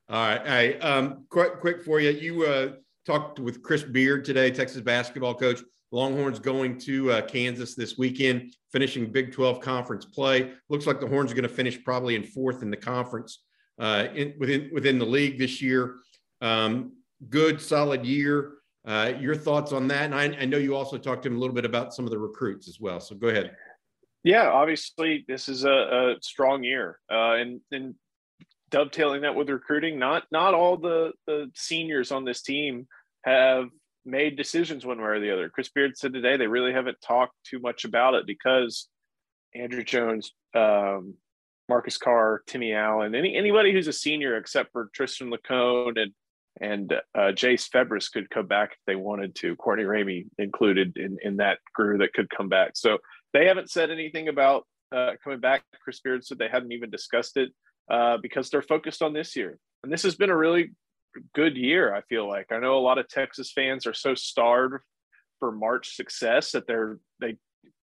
right, 0.09 0.45
hey, 0.45 0.79
um, 0.79 1.25
quick, 1.29 1.59
quick 1.59 1.83
for 1.83 1.99
you. 1.99 2.11
You 2.11 2.45
uh, 2.45 2.71
talked 3.05 3.39
with 3.39 3.61
Chris 3.61 3.83
Beard 3.83 4.23
today, 4.23 4.51
Texas 4.51 4.81
basketball 4.81 5.35
coach. 5.35 5.61
Longhorns 5.91 6.39
going 6.39 6.77
to 6.79 7.11
uh, 7.11 7.21
Kansas 7.21 7.75
this 7.75 7.97
weekend, 7.97 8.53
finishing 8.71 9.11
Big 9.11 9.31
12 9.31 9.61
conference 9.61 10.05
play. 10.05 10.51
Looks 10.69 10.85
like 10.85 10.99
the 10.99 11.07
Horns 11.07 11.31
are 11.31 11.35
going 11.35 11.43
to 11.43 11.49
finish 11.49 11.81
probably 11.83 12.15
in 12.15 12.23
fourth 12.23 12.61
in 12.61 12.69
the 12.69 12.77
conference 12.77 13.43
uh, 13.79 14.07
in, 14.13 14.33
within 14.39 14.69
within 14.73 14.99
the 14.99 15.05
league 15.05 15.37
this 15.37 15.61
year. 15.61 15.95
Um, 16.41 16.93
good, 17.29 17.61
solid 17.61 18.05
year. 18.05 18.53
Uh, 18.85 19.13
your 19.19 19.35
thoughts 19.35 19.73
on 19.73 19.87
that? 19.89 20.05
And 20.05 20.15
I, 20.15 20.23
I, 20.41 20.45
know 20.45 20.57
you 20.57 20.73
also 20.73 20.97
talked 20.97 21.23
to 21.23 21.29
him 21.29 21.35
a 21.35 21.39
little 21.39 21.55
bit 21.55 21.65
about 21.65 21.93
some 21.93 22.05
of 22.05 22.11
the 22.11 22.17
recruits 22.17 22.69
as 22.69 22.79
well. 22.79 23.01
So 23.01 23.15
go 23.15 23.27
ahead. 23.27 23.53
Yeah, 24.23 24.49
obviously 24.49 25.25
this 25.27 25.47
is 25.47 25.63
a, 25.63 25.69
a 25.71 26.15
strong 26.21 26.63
year, 26.63 26.99
uh, 27.11 27.33
and 27.33 27.61
and 27.71 27.95
dovetailing 28.69 29.21
that 29.21 29.35
with 29.35 29.49
recruiting. 29.49 29.99
Not 29.99 30.23
not 30.31 30.53
all 30.53 30.77
the 30.77 31.13
the 31.25 31.49
seniors 31.55 32.11
on 32.11 32.25
this 32.25 32.41
team 32.41 32.87
have 33.23 33.65
made 34.05 34.37
decisions 34.37 34.85
one 34.85 34.99
way 34.99 35.07
or 35.07 35.19
the 35.19 35.31
other. 35.31 35.49
Chris 35.49 35.69
Beard 35.69 35.97
said 35.97 36.13
today 36.13 36.37
they 36.37 36.47
really 36.47 36.73
haven't 36.73 36.99
talked 37.01 37.33
too 37.43 37.59
much 37.59 37.85
about 37.85 38.13
it 38.13 38.25
because 38.25 38.87
Andrew 39.53 39.83
Jones, 39.83 40.31
um, 40.55 41.15
Marcus 41.69 41.97
Carr, 41.97 42.41
Timmy 42.47 42.73
Allen, 42.73 43.15
any 43.15 43.35
anybody 43.35 43.71
who's 43.71 43.87
a 43.87 43.93
senior 43.93 44.37
except 44.37 44.71
for 44.71 44.89
Tristan 44.93 45.31
Lacone 45.31 46.01
and 46.01 46.11
and 46.59 46.93
uh, 47.13 47.31
Jase 47.33 47.69
Febres 47.69 48.11
could 48.11 48.29
come 48.31 48.47
back 48.47 48.71
if 48.71 48.79
they 48.87 48.95
wanted 48.95 49.35
to. 49.35 49.55
Courtney 49.57 49.85
Ramey 49.85 50.25
included 50.37 50.97
in 50.97 51.17
in 51.21 51.37
that 51.37 51.59
crew 51.75 51.97
that 51.99 52.13
could 52.13 52.29
come 52.29 52.49
back. 52.49 52.71
So 52.75 52.97
they 53.33 53.45
haven't 53.45 53.69
said 53.69 53.91
anything 53.91 54.27
about 54.27 54.65
uh, 54.95 55.11
coming 55.23 55.39
back. 55.39 55.63
Chris 55.83 55.99
Beard 55.99 56.25
said 56.25 56.37
they 56.37 56.47
hadn't 56.47 56.71
even 56.71 56.89
discussed 56.89 57.37
it 57.37 57.51
uh, 57.91 58.17
because 58.21 58.49
they're 58.49 58.61
focused 58.61 59.01
on 59.01 59.13
this 59.13 59.35
year. 59.35 59.57
And 59.83 59.91
this 59.91 60.03
has 60.03 60.15
been 60.15 60.29
a 60.29 60.37
really 60.37 60.71
good 61.33 61.57
year, 61.57 61.93
I 61.93 62.01
feel 62.01 62.27
like. 62.27 62.51
I 62.51 62.59
know 62.59 62.77
a 62.77 62.79
lot 62.79 62.97
of 62.97 63.07
Texas 63.07 63.51
fans 63.51 63.85
are 63.85 63.93
so 63.93 64.15
starved 64.15 64.83
for 65.39 65.51
March 65.51 65.95
success 65.95 66.51
that 66.51 66.67
they're 66.67 66.97
they 67.19 67.37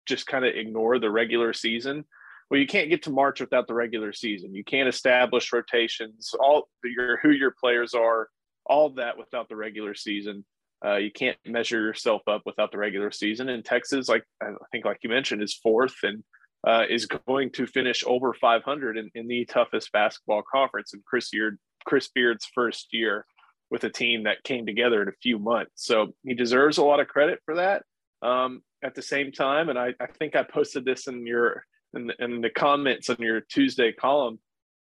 just 0.06 0.26
kind 0.26 0.44
of 0.44 0.54
ignore 0.54 0.98
the 0.98 1.10
regular 1.10 1.52
season. 1.52 2.04
Well, 2.50 2.60
you 2.60 2.66
can't 2.66 2.90
get 2.90 3.02
to 3.04 3.10
March 3.10 3.40
without 3.40 3.66
the 3.66 3.74
regular 3.74 4.12
season. 4.12 4.54
You 4.54 4.64
can't 4.64 4.88
establish 4.88 5.52
rotations, 5.52 6.34
all 6.38 6.68
your 6.84 7.18
who 7.18 7.30
your 7.30 7.54
players 7.58 7.94
are, 7.94 8.28
all 8.66 8.90
that 8.90 9.16
without 9.16 9.48
the 9.48 9.56
regular 9.56 9.94
season. 9.94 10.44
Uh, 10.84 10.96
you 10.96 11.10
can't 11.10 11.38
measure 11.46 11.80
yourself 11.80 12.22
up 12.28 12.42
without 12.44 12.70
the 12.70 12.78
regular 12.78 13.10
season. 13.10 13.48
And 13.48 13.64
Texas, 13.64 14.08
like 14.08 14.24
I 14.42 14.50
think, 14.70 14.84
like 14.84 14.98
you 15.02 15.08
mentioned, 15.08 15.42
is 15.42 15.54
fourth 15.54 15.94
and 16.02 16.22
uh, 16.66 16.84
is 16.88 17.06
going 17.06 17.50
to 17.52 17.66
finish 17.66 18.04
over 18.06 18.34
500 18.34 18.98
in, 18.98 19.10
in 19.14 19.26
the 19.26 19.44
toughest 19.46 19.92
basketball 19.92 20.42
conference 20.50 20.92
in 20.92 21.02
Chris 21.06 21.30
Beard, 21.30 21.58
Chris 21.84 22.08
Beard's 22.08 22.46
first 22.54 22.88
year 22.92 23.24
with 23.70 23.84
a 23.84 23.90
team 23.90 24.24
that 24.24 24.42
came 24.44 24.66
together 24.66 25.00
in 25.02 25.08
a 25.08 25.20
few 25.22 25.38
months. 25.38 25.72
So 25.76 26.14
he 26.22 26.34
deserves 26.34 26.78
a 26.78 26.84
lot 26.84 27.00
of 27.00 27.08
credit 27.08 27.40
for 27.44 27.56
that. 27.56 27.82
Um, 28.22 28.62
at 28.82 28.94
the 28.94 29.02
same 29.02 29.32
time, 29.32 29.70
and 29.70 29.78
I, 29.78 29.94
I 30.00 30.06
think 30.06 30.36
I 30.36 30.42
posted 30.42 30.84
this 30.84 31.06
in 31.06 31.26
your 31.26 31.64
in 31.94 32.10
in 32.18 32.40
the 32.42 32.50
comments 32.50 33.08
on 33.08 33.16
your 33.18 33.40
Tuesday 33.40 33.92
column. 33.92 34.38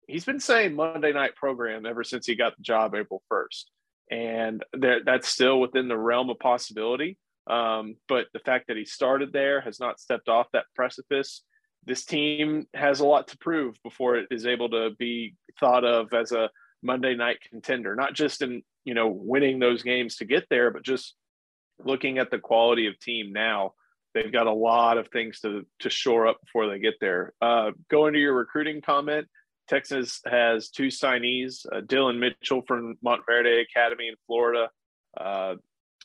He's 0.06 0.24
been 0.24 0.40
saying 0.40 0.74
Monday 0.74 1.12
night 1.12 1.34
program 1.36 1.86
ever 1.86 2.04
since 2.04 2.26
he 2.26 2.34
got 2.34 2.56
the 2.56 2.62
job 2.62 2.94
April 2.94 3.22
1st 3.30 3.64
and 4.10 4.64
that 4.74 5.00
that's 5.04 5.28
still 5.28 5.60
within 5.60 5.88
the 5.88 5.98
realm 5.98 6.30
of 6.30 6.38
possibility. 6.38 7.18
Um, 7.48 7.96
but 8.08 8.26
the 8.32 8.40
fact 8.40 8.68
that 8.68 8.76
he 8.76 8.84
started 8.84 9.32
there 9.32 9.60
has 9.62 9.80
not 9.80 10.00
stepped 10.00 10.28
off 10.28 10.48
that 10.52 10.66
precipice. 10.74 11.42
This 11.86 12.04
team 12.04 12.66
has 12.74 13.00
a 13.00 13.06
lot 13.06 13.28
to 13.28 13.38
prove 13.38 13.76
before 13.82 14.16
it 14.16 14.26
is 14.30 14.46
able 14.46 14.68
to 14.70 14.90
be 14.98 15.34
thought 15.58 15.84
of 15.84 16.12
as 16.12 16.32
a 16.32 16.50
Monday 16.82 17.14
night 17.14 17.38
contender, 17.48 17.94
not 17.94 18.14
just 18.14 18.42
in 18.42 18.62
you 18.84 18.94
know 18.94 19.08
winning 19.08 19.58
those 19.58 19.82
games 19.82 20.16
to 20.16 20.24
get 20.24 20.44
there, 20.50 20.70
but 20.70 20.82
just 20.82 21.14
looking 21.78 22.18
at 22.18 22.30
the 22.30 22.38
quality 22.38 22.86
of 22.86 22.98
team 22.98 23.32
now. 23.32 23.72
They've 24.14 24.32
got 24.32 24.46
a 24.46 24.52
lot 24.52 24.98
of 24.98 25.08
things 25.08 25.40
to 25.40 25.66
to 25.80 25.90
shore 25.90 26.26
up 26.26 26.40
before 26.44 26.68
they 26.68 26.78
get 26.78 26.94
there. 27.00 27.32
Uh, 27.40 27.70
going 27.90 28.14
to 28.14 28.18
your 28.18 28.34
recruiting 28.34 28.80
comment, 28.80 29.28
Texas 29.68 30.20
has 30.26 30.70
two 30.70 30.88
signees, 30.88 31.66
uh, 31.72 31.80
Dillon 31.80 32.18
Mitchell 32.18 32.62
from 32.66 32.96
Montverde 33.04 33.62
Academy 33.62 34.08
in 34.08 34.14
Florida, 34.26 34.70
uh, 35.18 35.54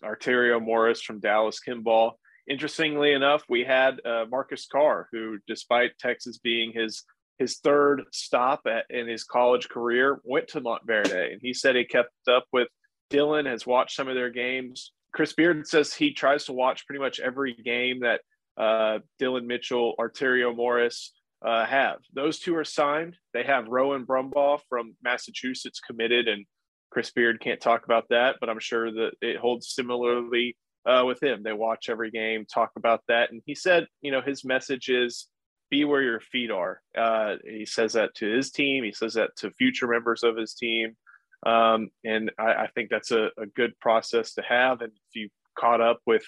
Arterio 0.04 0.62
Morris 0.62 1.02
from 1.02 1.20
Dallas 1.20 1.60
Kimball. 1.60 2.20
Interestingly 2.50 3.14
enough, 3.14 3.44
we 3.48 3.64
had 3.64 4.02
uh, 4.06 4.26
Marcus 4.30 4.68
Carr, 4.70 5.08
who, 5.12 5.38
despite 5.48 5.98
Texas 5.98 6.38
being 6.38 6.74
his 6.74 7.04
his 7.40 7.58
third 7.58 8.04
stop 8.12 8.62
at, 8.68 8.86
in 8.90 9.08
his 9.08 9.24
college 9.24 9.68
career, 9.68 10.20
went 10.24 10.48
to 10.50 10.62
Montverde, 10.62 11.34
and 11.34 11.42
he 11.42 11.54
said 11.54 11.76
he 11.76 11.84
kept 11.84 12.12
up 12.30 12.46
with 12.54 12.68
Dillon, 13.10 13.46
has 13.46 13.66
watched 13.66 13.96
some 13.96 14.08
of 14.08 14.16
their 14.16 14.30
games. 14.30 14.92
Chris 15.14 15.34
Beard 15.34 15.68
says 15.68 15.94
he 15.94 16.14
tries 16.14 16.46
to 16.46 16.54
watch 16.54 16.86
pretty 16.86 17.00
much 17.00 17.20
every 17.20 17.56
game 17.56 18.02
that 18.02 18.22
uh, 18.58 19.00
Dillon 19.20 19.48
Mitchell, 19.48 19.96
Arterio 20.00 20.56
Morris, 20.56 21.12
uh, 21.46 21.66
have. 21.66 21.98
Those 22.14 22.40
two 22.40 22.56
are 22.56 22.64
signed. 22.64 23.18
They 23.34 23.44
have 23.44 23.68
Rowan 23.68 24.06
Brumbaugh 24.06 24.60
from 24.70 24.96
Massachusetts 25.04 25.80
committed, 25.80 26.28
and 26.28 26.46
Chris 26.92 27.12
Beard 27.12 27.42
can't 27.42 27.60
talk 27.60 27.86
about 27.86 28.06
that, 28.10 28.38
but 28.40 28.50
I'm 28.50 28.60
sure 28.60 28.92
that 28.92 29.12
it 29.22 29.38
holds 29.38 29.74
similarly 29.74 30.56
uh, 30.86 31.04
with 31.06 31.22
him. 31.22 31.44
They 31.44 31.54
watch 31.54 31.90
every 31.90 32.12
game, 32.12 32.46
talk 32.46 32.72
about 32.78 33.02
that, 33.08 33.32
and 33.32 33.42
he 33.46 33.56
said, 33.56 33.88
you 34.02 34.12
know, 34.12 34.22
his 34.22 34.46
message 34.46 34.90
is 34.90 35.28
be 35.70 35.86
where 35.86 36.02
your 36.04 36.20
feet 36.20 36.52
are. 36.52 36.82
Uh, 36.96 37.36
he 37.44 37.66
says 37.66 37.94
that 37.94 38.14
to 38.16 38.28
his 38.28 38.52
team. 38.52 38.84
He 38.84 38.92
says 38.92 39.16
that 39.16 39.32
to 39.38 39.52
future 39.52 39.88
members 39.88 40.24
of 40.24 40.38
his 40.38 40.54
team, 40.54 40.96
um, 41.46 41.90
and 42.06 42.32
I, 42.38 42.54
I, 42.54 42.68
think 42.76 42.90
that's 42.90 43.12
a, 43.12 43.30
a 43.38 43.48
good 43.56 43.78
process 43.80 44.34
to 44.36 44.44
have. 44.44 44.82
And 44.82 44.92
if 44.92 45.16
you 45.16 45.30
caught 45.58 45.82
up 45.82 46.00
with 46.06 46.24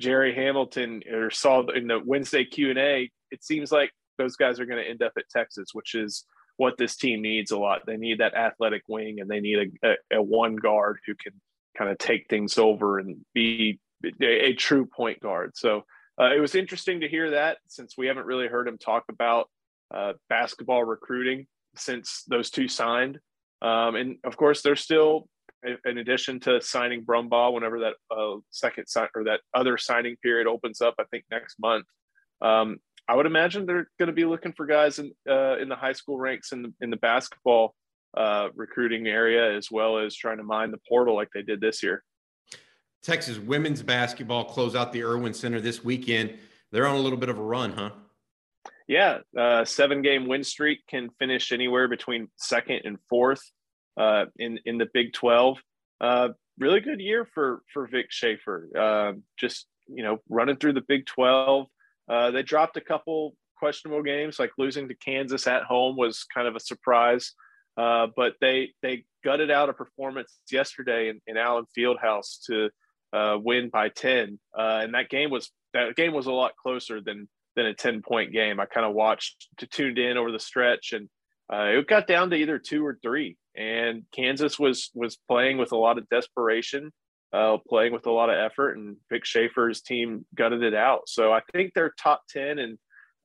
Jerry 0.00 0.34
Hamilton 0.34 1.02
or 1.10 1.30
saw 1.30 1.66
in 1.68 1.88
the 1.88 2.00
Wednesday 2.04 2.44
Q 2.44 2.70
and 2.70 2.78
A, 2.78 3.10
it 3.30 3.42
seems 3.42 3.72
like 3.72 3.90
those 4.20 4.36
guys 4.36 4.60
are 4.60 4.66
going 4.66 4.82
to 4.82 4.88
end 4.88 5.02
up 5.02 5.12
at 5.16 5.28
Texas, 5.30 5.70
which 5.72 5.94
is 5.94 6.24
what 6.56 6.76
this 6.76 6.96
team 6.96 7.22
needs 7.22 7.50
a 7.50 7.58
lot. 7.58 7.86
They 7.86 7.96
need 7.96 8.18
that 8.18 8.34
athletic 8.34 8.82
wing 8.86 9.20
and 9.20 9.30
they 9.30 9.40
need 9.40 9.72
a, 9.82 9.88
a, 9.88 10.18
a 10.18 10.22
one 10.22 10.56
guard 10.56 10.98
who 11.06 11.14
can 11.14 11.32
kind 11.76 11.90
of 11.90 11.96
take 11.96 12.28
things 12.28 12.58
over 12.58 12.98
and 12.98 13.24
be 13.32 13.80
a, 14.20 14.48
a 14.48 14.54
true 14.54 14.84
point 14.84 15.20
guard. 15.20 15.52
So 15.56 15.84
uh, 16.20 16.34
it 16.36 16.40
was 16.40 16.54
interesting 16.54 17.00
to 17.00 17.08
hear 17.08 17.30
that 17.30 17.58
since 17.66 17.96
we 17.96 18.06
haven't 18.08 18.26
really 18.26 18.46
heard 18.46 18.68
him 18.68 18.76
talk 18.76 19.04
about 19.08 19.48
uh, 19.94 20.12
basketball 20.28 20.84
recruiting 20.84 21.46
since 21.76 22.24
those 22.28 22.50
two 22.50 22.68
signed. 22.68 23.18
Um, 23.62 23.94
and 23.96 24.16
of 24.24 24.36
course, 24.36 24.60
they're 24.60 24.76
still, 24.76 25.28
in 25.84 25.98
addition 25.98 26.40
to 26.40 26.60
signing 26.60 27.04
Brumbaugh, 27.04 27.54
whenever 27.54 27.80
that 27.80 27.94
uh, 28.10 28.36
second 28.50 28.86
sign 28.86 29.08
or 29.14 29.24
that 29.24 29.40
other 29.54 29.78
signing 29.78 30.16
period 30.22 30.46
opens 30.46 30.80
up, 30.80 30.94
I 30.98 31.04
think 31.10 31.24
next 31.30 31.56
month, 31.58 31.86
um, 32.42 32.78
I 33.08 33.16
would 33.16 33.26
imagine 33.26 33.66
they're 33.66 33.90
going 33.98 34.08
to 34.08 34.12
be 34.12 34.24
looking 34.24 34.52
for 34.52 34.66
guys 34.66 34.98
in 34.98 35.12
uh, 35.28 35.58
in 35.58 35.68
the 35.68 35.76
high 35.76 35.92
school 35.92 36.18
ranks 36.18 36.52
in 36.52 36.62
the, 36.62 36.72
in 36.80 36.90
the 36.90 36.96
basketball 36.96 37.74
uh, 38.16 38.48
recruiting 38.54 39.06
area 39.06 39.56
as 39.56 39.70
well 39.70 39.98
as 39.98 40.14
trying 40.14 40.38
to 40.38 40.44
mine 40.44 40.70
the 40.70 40.80
portal 40.88 41.14
like 41.14 41.28
they 41.34 41.42
did 41.42 41.60
this 41.60 41.82
year. 41.82 42.02
Texas 43.02 43.38
women's 43.38 43.82
basketball 43.82 44.44
close 44.44 44.74
out 44.74 44.92
the 44.92 45.02
Erwin 45.02 45.32
Center 45.32 45.60
this 45.60 45.82
weekend. 45.82 46.34
They're 46.70 46.86
on 46.86 46.96
a 46.96 47.00
little 47.00 47.18
bit 47.18 47.28
of 47.28 47.38
a 47.38 47.42
run, 47.42 47.72
huh? 47.72 47.90
Yeah, 48.86 49.18
uh, 49.38 49.64
seven 49.64 50.02
game 50.02 50.26
win 50.26 50.44
streak 50.44 50.80
can 50.88 51.10
finish 51.18 51.52
anywhere 51.52 51.88
between 51.88 52.28
second 52.36 52.82
and 52.84 52.98
fourth 53.08 53.40
uh, 53.96 54.26
in 54.36 54.58
in 54.64 54.78
the 54.78 54.88
Big 54.92 55.12
Twelve. 55.12 55.58
Uh, 56.00 56.30
really 56.58 56.80
good 56.80 57.00
year 57.00 57.24
for 57.24 57.62
for 57.72 57.86
Vic 57.86 58.06
Schaefer. 58.10 58.68
Uh, 58.76 59.12
just 59.38 59.66
you 59.86 60.02
know 60.02 60.18
running 60.28 60.56
through 60.56 60.74
the 60.74 60.84
Big 60.86 61.06
Twelve. 61.06 61.68
Uh, 62.10 62.30
they 62.32 62.42
dropped 62.42 62.76
a 62.76 62.80
couple 62.80 63.36
questionable 63.56 64.02
games, 64.02 64.38
like 64.38 64.50
losing 64.58 64.88
to 64.88 64.94
Kansas 64.94 65.46
at 65.46 65.62
home 65.62 65.96
was 65.96 66.24
kind 66.24 66.48
of 66.48 66.56
a 66.56 66.60
surprise. 66.60 67.34
Uh, 67.76 68.08
but 68.16 68.34
they 68.40 68.70
they 68.82 69.04
gutted 69.22 69.50
out 69.50 69.68
a 69.68 69.72
performance 69.72 70.40
yesterday 70.50 71.08
in, 71.08 71.20
in 71.26 71.36
Allen 71.36 71.66
Fieldhouse 71.76 72.44
to 72.46 72.70
uh, 73.12 73.38
win 73.38 73.70
by 73.70 73.88
ten, 73.88 74.40
uh, 74.58 74.80
and 74.82 74.94
that 74.94 75.08
game 75.08 75.30
was 75.30 75.50
that 75.72 75.94
game 75.94 76.12
was 76.12 76.26
a 76.26 76.32
lot 76.32 76.52
closer 76.60 77.00
than 77.00 77.28
than 77.54 77.66
a 77.66 77.74
ten 77.74 78.02
point 78.02 78.32
game. 78.32 78.58
I 78.58 78.66
kind 78.66 78.84
of 78.84 78.94
watched 78.94 79.46
to 79.58 79.66
tuned 79.66 79.98
in 79.98 80.18
over 80.18 80.32
the 80.32 80.40
stretch, 80.40 80.92
and 80.92 81.08
uh, 81.52 81.78
it 81.78 81.86
got 81.86 82.08
down 82.08 82.30
to 82.30 82.36
either 82.36 82.58
two 82.58 82.84
or 82.84 82.98
three. 83.00 83.36
And 83.56 84.02
Kansas 84.12 84.58
was 84.58 84.90
was 84.94 85.16
playing 85.28 85.58
with 85.58 85.70
a 85.70 85.76
lot 85.76 85.96
of 85.96 86.08
desperation 86.08 86.90
uh, 87.32 87.58
playing 87.68 87.92
with 87.92 88.06
a 88.06 88.10
lot 88.10 88.30
of 88.30 88.36
effort, 88.36 88.76
and 88.76 88.96
Vic 89.10 89.24
Schaefer's 89.24 89.80
team 89.80 90.24
gutted 90.34 90.62
it 90.62 90.74
out. 90.74 91.02
So 91.08 91.32
I 91.32 91.40
think 91.52 91.72
they're 91.74 91.94
top 91.98 92.22
10 92.30 92.58
in 92.58 92.78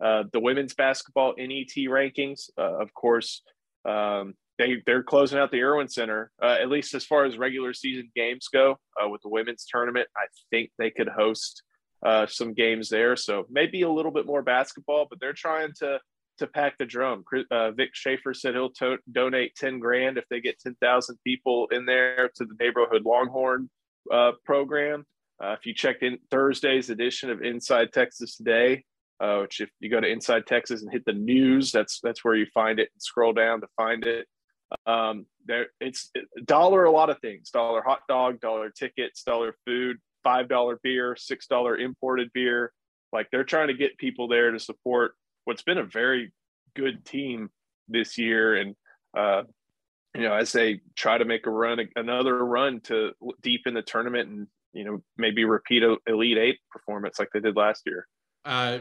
uh, 0.04 0.24
the 0.32 0.40
women's 0.40 0.74
basketball 0.74 1.34
NET 1.38 1.76
rankings. 1.88 2.50
Uh, 2.58 2.80
of 2.80 2.94
course, 2.94 3.42
um, 3.88 4.34
they, 4.58 4.82
they're 4.86 5.04
closing 5.04 5.40
out 5.40 5.52
the 5.52 5.62
Erwin 5.62 5.90
Center, 5.90 6.32
uh, 6.42 6.58
at 6.62 6.70
least 6.70 6.94
as 6.94 7.06
far 7.06 7.26
as 7.26 7.38
regular 7.38 7.74
season 7.74 8.10
games 8.16 8.48
go 8.48 8.78
uh, 9.02 9.10
with 9.10 9.22
the 9.22 9.30
women's 9.30 9.66
tournament. 9.70 10.08
I 10.16 10.28
think 10.50 10.72
they 10.78 10.92
could 10.92 11.10
host 11.10 11.64
uh, 12.06 12.28
some 12.28 12.54
games 12.54 12.90
there. 12.90 13.16
So 13.16 13.46
maybe 13.50 13.82
a 13.82 13.90
little 13.90 14.12
bit 14.12 14.26
more 14.26 14.44
basketball, 14.44 15.08
but 15.10 15.20
they're 15.20 15.34
trying 15.34 15.72
to 15.80 16.00
to 16.38 16.48
pack 16.48 16.78
the 16.78 16.86
drum. 16.86 17.24
Uh, 17.50 17.72
Vic 17.72 17.92
Schaefer 17.94 18.34
said 18.34 18.56
he'll 18.56 18.72
to- 18.72 18.98
donate 19.10 19.56
10 19.56 19.80
grand 19.80 20.18
if 20.18 20.26
they 20.30 20.42
get 20.42 20.60
10,000 20.60 21.18
people 21.24 21.68
in 21.72 21.86
there 21.86 22.30
to 22.36 22.44
the 22.44 22.56
neighborhood 22.60 23.04
Longhorn 23.06 23.70
uh, 24.12 24.32
program. 24.44 25.06
Uh, 25.44 25.56
if 25.60 25.66
you 25.66 25.74
checked 25.74 26.04
in 26.04 26.18
Thursday's 26.32 26.90
edition 26.90 27.30
of 27.30 27.42
Inside 27.42 27.92
Texas 27.94 28.38
Today, 28.38 28.84
uh, 29.20 29.40
which 29.42 29.62
if 29.62 29.70
you 29.80 29.90
go 29.90 30.00
to 30.00 30.08
Inside 30.08 30.46
Texas 30.48 30.82
and 30.82 30.92
hit 30.92 31.04
the 31.06 31.14
news, 31.14 31.72
that's 31.72 32.00
that's 32.02 32.24
where 32.24 32.36
you 32.36 32.46
find 32.54 32.80
it 32.80 32.90
scroll 32.98 33.34
down 33.34 33.62
to 33.62 33.68
find 33.76 34.06
it. 34.06 34.28
Um, 34.86 35.26
there, 35.46 35.68
it's 35.80 36.12
dollar 36.44 36.86
a 36.86 36.92
lot 36.92 37.10
of 37.10 37.20
things: 37.20 37.50
dollar 37.50 37.82
hot 37.82 38.02
dog, 38.08 38.40
dollar 38.40 38.70
tickets, 38.70 39.24
dollar 39.24 39.56
food, 39.66 39.98
five 40.24 40.48
dollar 40.48 40.80
beer, 40.84 41.16
six 41.18 41.48
dollar 41.48 41.78
imported 41.78 42.32
beer. 42.34 42.74
Like 43.14 43.28
they're 43.32 43.44
trying 43.44 43.68
to 43.68 43.74
get 43.74 43.98
people 43.98 44.28
there 44.28 44.52
to 44.52 44.60
support 44.60 45.14
what's 45.46 45.64
been 45.64 45.78
a 45.78 45.84
very 45.84 46.34
good 46.76 47.06
team 47.06 47.50
this 47.88 48.18
year, 48.18 48.56
and 48.56 48.76
uh, 49.18 49.44
you 50.16 50.22
know, 50.22 50.34
as 50.34 50.52
they 50.52 50.82
try 50.96 51.18
to 51.18 51.26
make 51.26 51.46
a 51.46 51.50
run, 51.52 51.80
another 51.96 52.46
run 52.46 52.80
to 52.82 53.12
deep 53.42 53.62
in 53.66 53.74
the 53.74 53.82
tournament 53.82 54.30
and, 54.30 54.48
you 54.74 54.84
know, 54.84 55.04
maybe 55.18 55.44
repeat 55.46 55.84
a 55.84 55.98
Elite 56.08 56.38
Eight 56.38 56.58
performance 56.72 57.20
like 57.20 57.30
they 57.34 57.40
did 57.40 57.56
last 57.56 57.84
year. 57.86 58.08
Uh, 58.46 58.80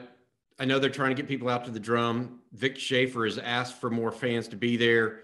I 0.58 0.64
know 0.64 0.78
they're 0.78 0.90
trying 0.90 1.10
to 1.10 1.20
get 1.20 1.28
people 1.28 1.48
out 1.48 1.64
to 1.64 1.70
the 1.70 1.80
drum. 1.80 2.40
Vic 2.52 2.78
Schaefer 2.78 3.24
has 3.24 3.38
asked 3.38 3.80
for 3.80 3.90
more 3.90 4.12
fans 4.12 4.46
to 4.48 4.56
be 4.56 4.76
there. 4.76 5.20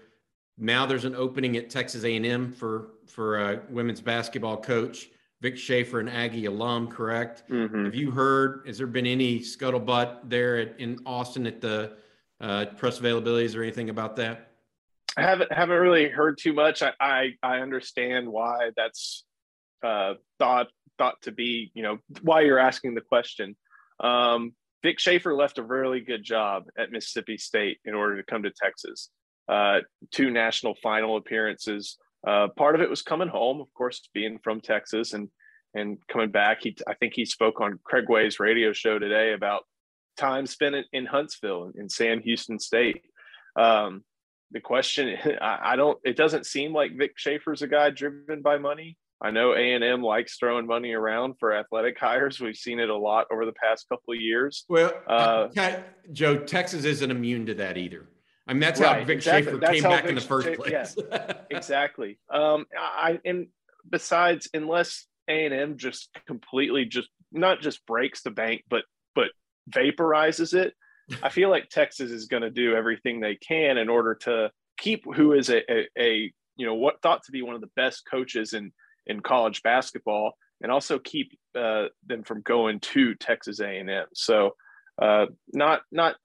Now 0.57 0.85
there's 0.85 1.05
an 1.05 1.15
opening 1.15 1.55
at 1.57 1.69
Texas 1.69 2.03
A&M 2.03 2.51
for 2.51 2.89
for 3.07 3.39
a 3.39 3.61
women's 3.69 4.01
basketball 4.01 4.57
coach. 4.57 5.09
Vic 5.41 5.57
Schaefer, 5.57 5.99
an 5.99 6.07
Aggie 6.09 6.45
alum, 6.45 6.87
correct? 6.87 7.43
Mhm. 7.49 7.85
Have 7.85 7.95
you 7.95 8.11
heard? 8.11 8.63
Has 8.67 8.77
there 8.77 8.85
been 8.87 9.07
any 9.07 9.39
scuttlebutt 9.39 10.29
there 10.29 10.57
at, 10.57 10.79
in 10.79 10.99
Austin 11.05 11.47
at 11.47 11.61
the 11.61 11.97
uh, 12.41 12.65
press 12.77 12.99
availabilities 12.99 13.55
or 13.55 13.63
anything 13.63 13.89
about 13.89 14.15
that? 14.17 14.50
I 15.17 15.21
haven't 15.21 15.51
haven't 15.51 15.77
really 15.77 16.09
heard 16.09 16.37
too 16.37 16.53
much. 16.53 16.81
I 16.81 16.91
I, 16.99 17.33
I 17.43 17.59
understand 17.59 18.29
why 18.29 18.71
that's 18.75 19.25
uh, 19.83 20.15
thought 20.39 20.67
thought 20.97 21.21
to 21.23 21.31
be. 21.31 21.71
You 21.73 21.83
know 21.83 21.97
why 22.21 22.41
you're 22.41 22.59
asking 22.59 22.95
the 22.95 23.01
question. 23.01 23.55
Um, 23.99 24.53
Vic 24.83 24.99
Schaefer 24.99 25.33
left 25.35 25.59
a 25.59 25.63
really 25.63 25.99
good 25.99 26.23
job 26.23 26.63
at 26.77 26.91
Mississippi 26.91 27.37
State 27.37 27.79
in 27.85 27.93
order 27.93 28.17
to 28.17 28.23
come 28.23 28.43
to 28.43 28.51
Texas. 28.51 29.09
Uh, 29.47 29.79
two 30.11 30.31
national 30.31 30.75
final 30.81 31.17
appearances. 31.17 31.97
Uh, 32.25 32.47
part 32.55 32.75
of 32.75 32.81
it 32.81 32.89
was 32.89 33.01
coming 33.01 33.27
home, 33.27 33.61
of 33.61 33.71
course, 33.73 34.07
being 34.13 34.39
from 34.43 34.61
Texas 34.61 35.13
and 35.13 35.29
and 35.73 35.97
coming 36.07 36.31
back. 36.31 36.59
He, 36.61 36.75
I 36.87 36.93
think 36.95 37.13
he 37.15 37.25
spoke 37.25 37.61
on 37.61 37.79
Craig 37.83 38.05
Way's 38.09 38.39
radio 38.39 38.73
show 38.73 38.99
today 38.99 39.33
about 39.33 39.63
time 40.17 40.45
spent 40.45 40.75
in, 40.75 40.83
in 40.93 41.05
Huntsville 41.05 41.71
in 41.75 41.89
Sam 41.89 42.21
Houston 42.21 42.59
State. 42.59 43.01
Um, 43.55 44.03
the 44.51 44.59
question, 44.61 45.17
I, 45.41 45.73
I 45.73 45.75
don't. 45.75 45.97
It 46.03 46.15
doesn't 46.17 46.45
seem 46.45 46.73
like 46.73 46.97
Vic 46.97 47.13
Schaefer's 47.15 47.61
a 47.61 47.67
guy 47.67 47.89
driven 47.89 48.41
by 48.41 48.57
money. 48.57 48.97
I 49.23 49.29
know 49.29 49.53
A 49.53 49.73
and 49.73 49.83
M 49.83 50.01
likes 50.01 50.37
throwing 50.37 50.65
money 50.65 50.93
around 50.93 51.35
for 51.39 51.53
athletic 51.53 51.97
hires. 51.99 52.39
We've 52.39 52.55
seen 52.55 52.79
it 52.79 52.89
a 52.89 52.97
lot 52.97 53.27
over 53.31 53.45
the 53.45 53.53
past 53.53 53.87
couple 53.87 54.13
of 54.13 54.19
years. 54.19 54.65
Well, 54.67 54.91
Uh, 55.07 55.47
Joe, 56.11 56.37
Texas 56.37 56.85
isn't 56.85 57.11
immune 57.11 57.45
to 57.45 57.53
that 57.55 57.77
either. 57.77 58.07
I 58.47 58.53
mean, 58.53 58.61
that's 58.61 58.79
how 58.79 58.95
Vic 59.03 59.09
exactly. 59.09 59.43
Schaefer 59.45 59.57
That's 59.59 59.73
came 59.73 59.83
back 59.83 60.01
Vic 60.01 60.09
in 60.09 60.15
the 60.15 60.21
first 60.21 60.47
Scha- 60.47 60.55
place. 60.55 60.97
exactly. 61.51 62.17
Um, 62.33 62.65
I 62.77 63.19
and 63.23 63.47
besides, 63.87 64.49
unless 64.53 65.05
A 65.29 65.45
and 65.45 65.53
M 65.53 65.77
just 65.77 66.09
completely 66.25 66.85
just 66.85 67.09
not 67.31 67.61
just 67.61 67.85
breaks 67.85 68.23
the 68.23 68.31
bank, 68.31 68.63
but 68.69 68.83
but 69.13 69.29
vaporizes 69.69 70.53
it, 70.55 70.73
I 71.23 71.29
feel 71.29 71.49
like 71.49 71.69
Texas 71.69 72.11
is 72.11 72.25
going 72.25 72.43
to 72.43 72.49
do 72.49 72.75
everything 72.75 73.19
they 73.19 73.35
can 73.35 73.77
in 73.77 73.89
order 73.89 74.15
to 74.21 74.51
keep 74.77 75.03
who 75.13 75.33
is 75.33 75.49
a, 75.49 75.61
a, 75.71 75.87
a 75.97 76.33
you 76.55 76.65
know 76.65 76.75
what 76.75 77.01
thought 77.01 77.23
to 77.23 77.31
be 77.31 77.41
one 77.41 77.55
of 77.55 77.61
the 77.61 77.69
best 77.75 78.03
coaches 78.09 78.53
in 78.53 78.71
in 79.05 79.19
college 79.19 79.63
basketball, 79.63 80.33
and 80.61 80.71
also 80.71 80.99
keep 80.99 81.37
uh, 81.55 81.85
them 82.05 82.23
from 82.23 82.41
going 82.41 82.79
to 82.79 83.15
Texas 83.15 83.59
A 83.59 83.77
and 83.77 83.89
M. 83.89 84.05
So 84.13 84.55
uh, 85.01 85.27
not 85.53 85.81
not 85.91 86.15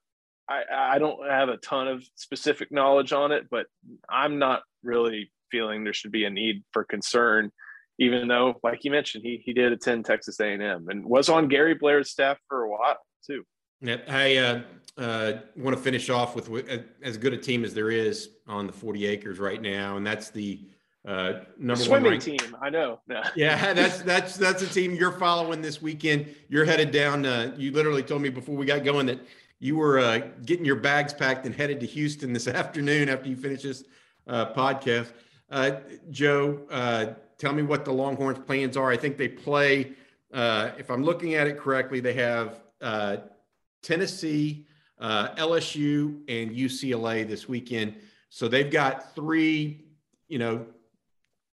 I, 0.48 0.62
I 0.70 0.98
don't 0.98 1.28
have 1.28 1.48
a 1.48 1.56
ton 1.56 1.88
of 1.88 2.04
specific 2.14 2.70
knowledge 2.70 3.12
on 3.12 3.32
it, 3.32 3.48
but 3.50 3.66
I'm 4.08 4.38
not 4.38 4.62
really 4.82 5.32
feeling 5.50 5.84
there 5.84 5.92
should 5.92 6.12
be 6.12 6.24
a 6.24 6.30
need 6.30 6.62
for 6.72 6.84
concern, 6.84 7.50
even 7.98 8.28
though, 8.28 8.60
like 8.62 8.84
you 8.84 8.90
mentioned, 8.90 9.24
he 9.24 9.42
he 9.44 9.52
did 9.52 9.72
attend 9.72 10.04
Texas 10.04 10.38
A&M 10.40 10.86
and 10.88 11.04
was 11.04 11.28
on 11.28 11.48
Gary 11.48 11.74
Blair's 11.74 12.10
staff 12.10 12.38
for 12.48 12.62
a 12.62 12.70
while 12.70 12.98
too. 13.26 13.44
Yeah, 13.80 13.96
I 14.08 14.36
uh, 14.36 14.60
uh, 14.98 15.32
want 15.56 15.76
to 15.76 15.82
finish 15.82 16.08
off 16.10 16.34
with 16.34 16.50
uh, 16.50 16.78
as 17.02 17.16
good 17.18 17.32
a 17.32 17.36
team 17.36 17.64
as 17.64 17.74
there 17.74 17.90
is 17.90 18.30
on 18.46 18.66
the 18.66 18.72
40 18.72 19.06
acres 19.06 19.38
right 19.38 19.60
now, 19.60 19.96
and 19.96 20.06
that's 20.06 20.30
the 20.30 20.60
uh, 21.06 21.40
number 21.56 21.84
Swimming 21.84 22.12
one 22.12 22.20
team, 22.20 22.56
I 22.60 22.68
know. 22.68 23.00
No. 23.06 23.22
Yeah, 23.36 23.72
that's 23.72 24.02
that's 24.02 24.36
that's 24.36 24.62
a 24.62 24.66
team 24.66 24.94
you're 24.94 25.12
following 25.12 25.62
this 25.62 25.80
weekend. 25.80 26.34
You're 26.48 26.64
headed 26.64 26.90
down. 26.90 27.24
Uh, 27.24 27.54
you 27.56 27.70
literally 27.70 28.02
told 28.02 28.22
me 28.22 28.28
before 28.28 28.56
we 28.56 28.66
got 28.66 28.82
going 28.82 29.06
that 29.06 29.20
you 29.60 29.76
were 29.76 30.00
uh, 30.00 30.18
getting 30.44 30.64
your 30.64 30.76
bags 30.76 31.12
packed 31.12 31.46
and 31.46 31.54
headed 31.54 31.78
to 31.80 31.86
Houston 31.86 32.32
this 32.32 32.48
afternoon 32.48 33.08
after 33.08 33.28
you 33.28 33.36
finish 33.36 33.62
this 33.62 33.84
uh, 34.26 34.52
podcast. 34.52 35.12
Uh, 35.48 35.72
Joe, 36.10 36.66
uh, 36.70 37.06
tell 37.38 37.52
me 37.52 37.62
what 37.62 37.84
the 37.84 37.92
Longhorns' 37.92 38.40
plans 38.40 38.76
are. 38.76 38.90
I 38.90 38.96
think 38.96 39.16
they 39.16 39.28
play. 39.28 39.92
Uh, 40.32 40.70
if 40.76 40.90
I'm 40.90 41.04
looking 41.04 41.34
at 41.34 41.46
it 41.46 41.56
correctly, 41.56 42.00
they 42.00 42.14
have 42.14 42.60
uh, 42.80 43.18
Tennessee, 43.86 44.66
uh, 44.98 45.28
LSU, 45.36 46.20
and 46.28 46.50
UCLA 46.50 47.26
this 47.26 47.48
weekend. 47.48 47.94
So 48.30 48.48
they've 48.48 48.70
got 48.70 49.14
three, 49.14 49.84
you 50.28 50.40
know, 50.40 50.66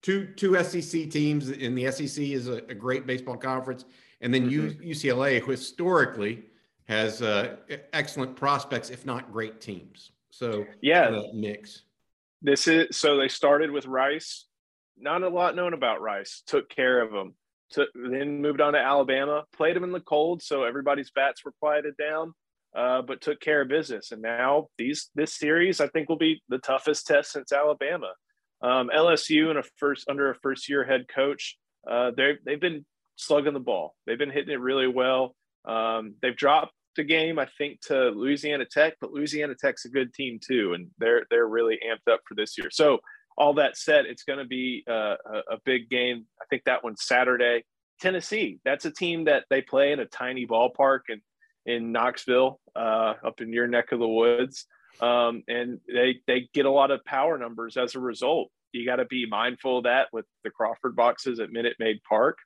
two 0.01 0.27
two 0.35 0.57
SEC 0.65 1.11
teams, 1.11 1.51
and 1.51 1.77
the 1.77 1.91
SEC 1.93 2.25
is 2.25 2.49
a, 2.49 2.63
a 2.69 2.75
great 2.75 3.07
baseball 3.07 3.37
conference, 3.37 3.85
and 4.23 4.33
then 4.33 4.49
U, 4.49 4.71
UCLA 4.83 5.47
historically 5.47 6.45
has 6.89 7.21
uh, 7.21 7.57
excellent 7.93 8.35
prospects, 8.35 8.89
if 8.89 9.05
not 9.05 9.31
great 9.31 9.61
teams. 9.61 10.13
So 10.31 10.65
Yeah, 10.81 11.09
uh, 11.09 11.23
mix. 11.35 11.83
this 12.41 12.67
is 12.67 12.97
so 12.97 13.19
they 13.19 13.29
started 13.29 13.71
with 13.71 13.85
Rice. 13.85 14.47
Not 14.97 15.23
a 15.23 15.29
lot 15.29 15.55
known 15.55 15.75
about 15.75 16.01
Rice. 16.01 16.43
Took 16.47 16.71
care 16.71 17.03
of 17.03 17.13
them. 17.13 17.35
Took, 17.73 17.89
then 17.95 18.41
moved 18.41 18.61
on 18.61 18.75
to 18.75 18.79
Alabama. 18.79 19.45
Played 19.57 19.77
them 19.77 19.85
in 19.85 19.93
the 19.93 20.01
cold, 20.01 20.43
so 20.43 20.65
everybody's 20.65 21.11
bats 21.11 21.45
were 21.45 21.55
quieted 21.61 21.97
down. 21.97 22.35
Uh, 22.75 23.03
but 23.03 23.21
took 23.21 23.39
care 23.41 23.61
of 23.61 23.69
business, 23.69 24.13
and 24.13 24.23
now 24.23 24.67
these 24.79 25.11
this 25.15 25.37
series 25.37 25.79
I 25.79 25.89
think 25.89 26.09
will 26.09 26.17
be 26.17 26.43
the 26.49 26.57
toughest 26.57 27.07
test 27.07 27.33
since 27.33 27.53
Alabama. 27.53 28.13
Um, 28.63 28.89
LSU 28.95 29.51
and 29.51 29.59
a 29.59 29.63
first 29.77 30.09
under 30.09 30.31
a 30.31 30.35
first 30.37 30.71
year 30.71 30.83
head 30.83 31.05
coach, 31.07 31.59
uh, 31.91 32.13
they 32.17 32.39
they've 32.47 32.61
been 32.61 32.87
slugging 33.17 33.53
the 33.53 33.61
ball. 33.61 33.95
They've 34.07 34.19
been 34.19 34.31
hitting 34.31 34.55
it 34.55 34.61
really 34.61 34.89
well. 34.89 35.35
Um, 35.67 36.15
they've 36.23 36.37
dropped 36.37 36.73
the 36.97 37.05
game, 37.05 37.39
I 37.39 37.47
think, 37.59 37.81
to 37.89 38.11
Louisiana 38.11 38.65
Tech, 38.65 38.95
but 39.01 39.13
Louisiana 39.13 39.55
Tech's 39.55 39.85
a 39.85 39.91
good 39.91 40.13
team 40.15 40.39
too, 40.43 40.73
and 40.75 40.89
they're 40.99 41.27
they're 41.31 41.49
really 41.49 41.79
amped 41.87 42.13
up 42.13 42.21
for 42.27 42.35
this 42.35 42.57
year. 42.57 42.69
So 42.71 43.01
all 43.37 43.55
that 43.55 43.77
said, 43.77 44.05
it's 44.07 44.25
going 44.25 44.39
to 44.39 44.45
be 44.45 44.85
uh, 44.89 45.17
a, 45.25 45.55
a 45.55 45.59
big 45.65 45.89
game. 45.89 46.27
I 46.41 46.45
think 46.51 46.65
that 46.65 46.85
one's 46.85 47.05
Saturday. 47.05 47.65
Tennessee, 48.01 48.59
that's 48.65 48.85
a 48.85 48.91
team 48.91 49.25
that 49.25 49.45
they 49.49 49.63
play 49.63 49.93
in 49.93 50.01
a 50.01 50.07
tiny 50.07 50.47
ballpark 50.47 51.01
in 51.09 51.21
in 51.65 51.93
Knoxville, 51.93 52.59
uh, 52.75 53.15
up 53.25 53.41
in 53.41 53.53
your 53.53 53.69
neck 53.69 53.93
of 53.93 54.01
the 54.01 54.09
woods, 54.09 54.67
um, 55.01 55.45
and 55.47 55.79
they 55.87 56.17
they 56.27 56.49
get 56.53 56.67
a 56.67 56.71
lot 56.71 56.91
of 56.91 57.05
power 57.05 57.39
numbers 57.39 57.77
as 57.77 57.95
a 57.95 58.01
result. 58.01 58.51
You 58.73 58.85
got 58.85 58.97
to 58.97 59.05
be 59.05 59.27
mindful 59.27 59.79
of 59.79 59.85
that 59.85 60.09
with 60.13 60.25
the 60.43 60.51
Crawford 60.51 60.97
boxes 60.97 61.39
at 61.39 61.53
Minute 61.53 61.77
Maid 61.79 62.01
Park, 62.09 62.39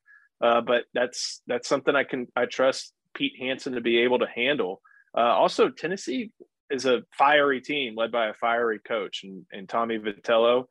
uh, 0.43 0.61
but 0.61 0.85
that's 0.93 1.41
that's 1.47 1.69
something 1.69 1.97
I 1.97 2.05
can 2.05 2.27
I 2.37 2.45
trust 2.45 2.93
Pete 3.15 3.41
Hansen 3.41 3.75
to 3.75 3.81
be 3.81 4.01
able 4.01 4.19
to 4.19 4.27
handle. 4.27 4.83
Uh, 5.17 5.21
also, 5.21 5.71
Tennessee 5.71 6.33
is 6.71 6.85
a 6.85 7.03
fiery 7.17 7.61
team 7.61 7.95
led 7.97 8.13
by 8.13 8.27
a 8.27 8.35
fiery 8.35 8.81
coach, 8.87 9.23
and, 9.25 9.47
and 9.53 9.69
Tommy 9.69 9.99
Vitello 9.99 10.65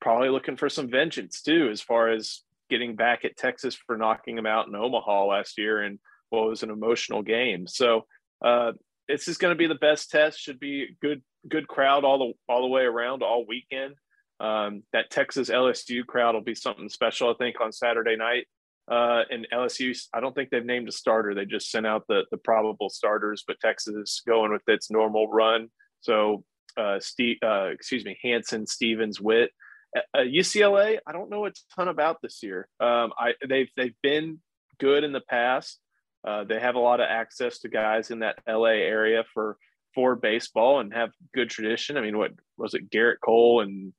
probably 0.00 0.28
looking 0.28 0.56
for 0.56 0.68
some 0.68 0.90
vengeance 0.90 1.42
too, 1.42 1.68
as 1.70 1.80
far 1.80 2.08
as 2.08 2.42
getting 2.68 2.96
back 2.96 3.24
at 3.24 3.36
Texas 3.36 3.74
for 3.74 3.96
knocking 3.96 4.36
them 4.36 4.46
out 4.46 4.68
in 4.68 4.74
Omaha 4.74 5.26
last 5.26 5.58
year 5.58 5.82
and 5.82 5.98
what 6.30 6.48
was 6.48 6.62
an 6.62 6.70
emotional 6.70 7.22
game. 7.22 7.66
So 7.66 8.06
uh, 8.44 8.72
this 9.08 9.28
is 9.28 9.36
going 9.36 9.52
to 9.52 9.58
be 9.58 9.66
the 9.66 9.74
best 9.74 10.10
test. 10.10 10.38
Should 10.38 10.60
be 10.60 10.96
good 11.02 11.22
good 11.48 11.66
crowd 11.66 12.04
all 12.04 12.18
the 12.18 12.32
all 12.52 12.62
the 12.62 12.68
way 12.68 12.82
around 12.82 13.22
all 13.22 13.44
weekend. 13.46 13.94
Um, 14.38 14.84
that 14.94 15.10
Texas 15.10 15.50
LSU 15.50 16.06
crowd 16.06 16.34
will 16.34 16.40
be 16.40 16.54
something 16.54 16.88
special, 16.88 17.28
I 17.28 17.34
think, 17.34 17.60
on 17.60 17.72
Saturday 17.72 18.16
night. 18.16 18.46
Uh, 18.90 19.22
and 19.30 19.46
LSU, 19.52 19.94
I 20.14 20.20
don't 20.20 20.34
think 20.34 20.48
they've 20.48 20.64
named 20.64 20.88
a 20.88 20.92
starter. 20.92 21.34
They 21.34 21.44
just 21.44 21.70
sent 21.70 21.86
out 21.86 22.04
the 22.08 22.22
the 22.30 22.38
probable 22.38 22.88
starters, 22.88 23.44
but 23.46 23.60
Texas 23.60 23.94
is 23.94 24.22
going 24.26 24.52
with 24.52 24.62
its 24.66 24.90
normal 24.90 25.28
run. 25.28 25.68
So, 26.00 26.44
uh, 26.76 26.98
Steve, 27.00 27.36
uh, 27.44 27.66
excuse 27.66 28.04
me, 28.04 28.18
Hansen, 28.22 28.66
Stevens, 28.66 29.20
Witt, 29.20 29.50
uh, 29.96 30.18
UCLA. 30.18 30.98
I 31.06 31.12
don't 31.12 31.30
know 31.30 31.46
a 31.46 31.52
ton 31.74 31.88
about 31.88 32.18
this 32.22 32.42
year. 32.42 32.68
Um, 32.80 33.12
I 33.18 33.32
they've 33.48 33.68
they've 33.76 33.94
been 34.02 34.38
good 34.78 35.04
in 35.04 35.12
the 35.12 35.20
past. 35.20 35.78
Uh, 36.26 36.44
they 36.44 36.60
have 36.60 36.74
a 36.74 36.78
lot 36.80 37.00
of 37.00 37.06
access 37.08 37.58
to 37.60 37.68
guys 37.68 38.10
in 38.10 38.20
that 38.20 38.38
LA 38.48 38.68
area 38.82 39.24
for 39.32 39.56
for 39.94 40.14
baseball 40.14 40.80
and 40.80 40.92
have 40.94 41.10
good 41.34 41.50
tradition. 41.50 41.96
I 41.96 42.02
mean, 42.02 42.16
what 42.16 42.32
was 42.56 42.74
it? 42.74 42.90
Gerrit 42.90 43.16
Cole 43.24 43.60
and 43.62 43.92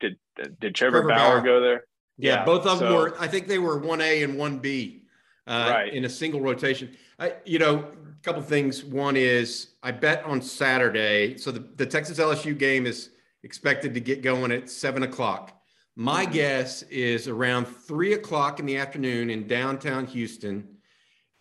did 0.00 0.16
did 0.60 0.74
Trevor, 0.74 1.02
Trevor 1.02 1.08
Bauer, 1.08 1.36
Bauer. 1.36 1.40
go 1.42 1.60
there? 1.60 1.84
Yeah, 2.18 2.36
Yeah, 2.36 2.44
both 2.44 2.66
of 2.66 2.78
them 2.78 2.92
were. 2.94 3.14
I 3.20 3.26
think 3.28 3.46
they 3.46 3.58
were 3.58 3.78
one 3.78 4.00
A 4.00 4.22
and 4.22 4.36
one 4.38 4.58
B, 4.58 5.02
uh, 5.46 5.68
Right. 5.72 5.92
in 5.92 6.04
a 6.04 6.08
single 6.08 6.40
rotation. 6.40 6.96
I, 7.18 7.34
you 7.44 7.58
know, 7.58 7.78
a 7.78 8.22
couple 8.24 8.42
things. 8.42 8.84
One 8.84 9.16
is 9.16 9.74
I 9.82 9.90
bet 9.92 10.24
on 10.24 10.40
Saturday. 10.42 11.36
So 11.38 11.50
the, 11.50 11.60
the 11.76 11.86
Texas 11.86 12.18
LSU 12.18 12.56
game 12.56 12.86
is 12.86 13.10
expected 13.50 13.94
to 13.94 14.00
get 14.00 14.22
going 14.22 14.50
at 14.50 14.68
seven 14.68 15.04
o'clock. 15.04 15.52
My 15.94 16.26
Mhm. 16.26 16.32
guess 16.32 16.82
is 16.90 17.28
around 17.28 17.66
three 17.66 18.12
o'clock 18.12 18.58
in 18.58 18.66
the 18.66 18.76
afternoon 18.76 19.30
in 19.30 19.46
downtown 19.46 20.04
Houston. 20.06 20.66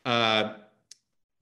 Uh, 0.05 0.53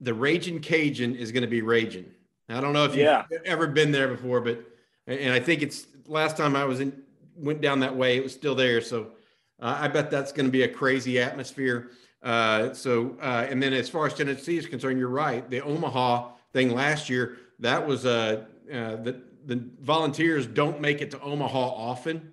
the 0.00 0.14
Raging 0.14 0.60
Cajun 0.60 1.16
is 1.16 1.32
going 1.32 1.42
to 1.42 1.48
be 1.48 1.60
raging. 1.60 2.06
I 2.48 2.62
don't 2.62 2.72
know 2.72 2.86
if 2.86 2.92
you've 2.92 3.04
Yeah. 3.04 3.26
ever 3.44 3.66
been 3.66 3.92
there 3.92 4.08
before, 4.08 4.40
but 4.40 4.58
and 5.06 5.34
I 5.34 5.38
think 5.38 5.60
it's 5.60 5.86
last 6.06 6.34
time 6.38 6.56
I 6.56 6.64
was 6.64 6.80
in 6.80 7.02
went 7.36 7.60
down 7.60 7.80
that 7.80 7.94
way, 7.94 8.16
it 8.16 8.22
was 8.22 8.32
still 8.32 8.54
there. 8.54 8.80
So 8.80 9.12
uh, 9.60 9.76
I 9.80 9.88
bet 9.88 10.10
that's 10.10 10.32
going 10.32 10.46
to 10.46 10.52
be 10.52 10.62
a 10.62 10.68
crazy 10.68 11.18
atmosphere. 11.20 11.90
Uh, 12.22 12.72
so 12.72 13.18
uh, 13.20 13.46
and 13.50 13.62
then 13.62 13.74
as 13.74 13.90
far 13.90 14.06
as 14.06 14.14
Tennessee 14.14 14.56
is 14.56 14.66
concerned, 14.66 14.98
you're 14.98 15.08
right. 15.08 15.48
The 15.50 15.60
Omaha 15.60 16.32
thing 16.54 16.70
last 16.72 17.10
year 17.10 17.36
that 17.58 17.86
was 17.86 18.06
uh, 18.06 18.44
uh, 18.72 18.96
the 18.96 19.20
the 19.46 19.68
Volunteers 19.80 20.46
don't 20.46 20.80
make 20.80 21.00
it 21.00 21.10
to 21.12 21.20
Omaha 21.20 21.58
often, 21.58 22.32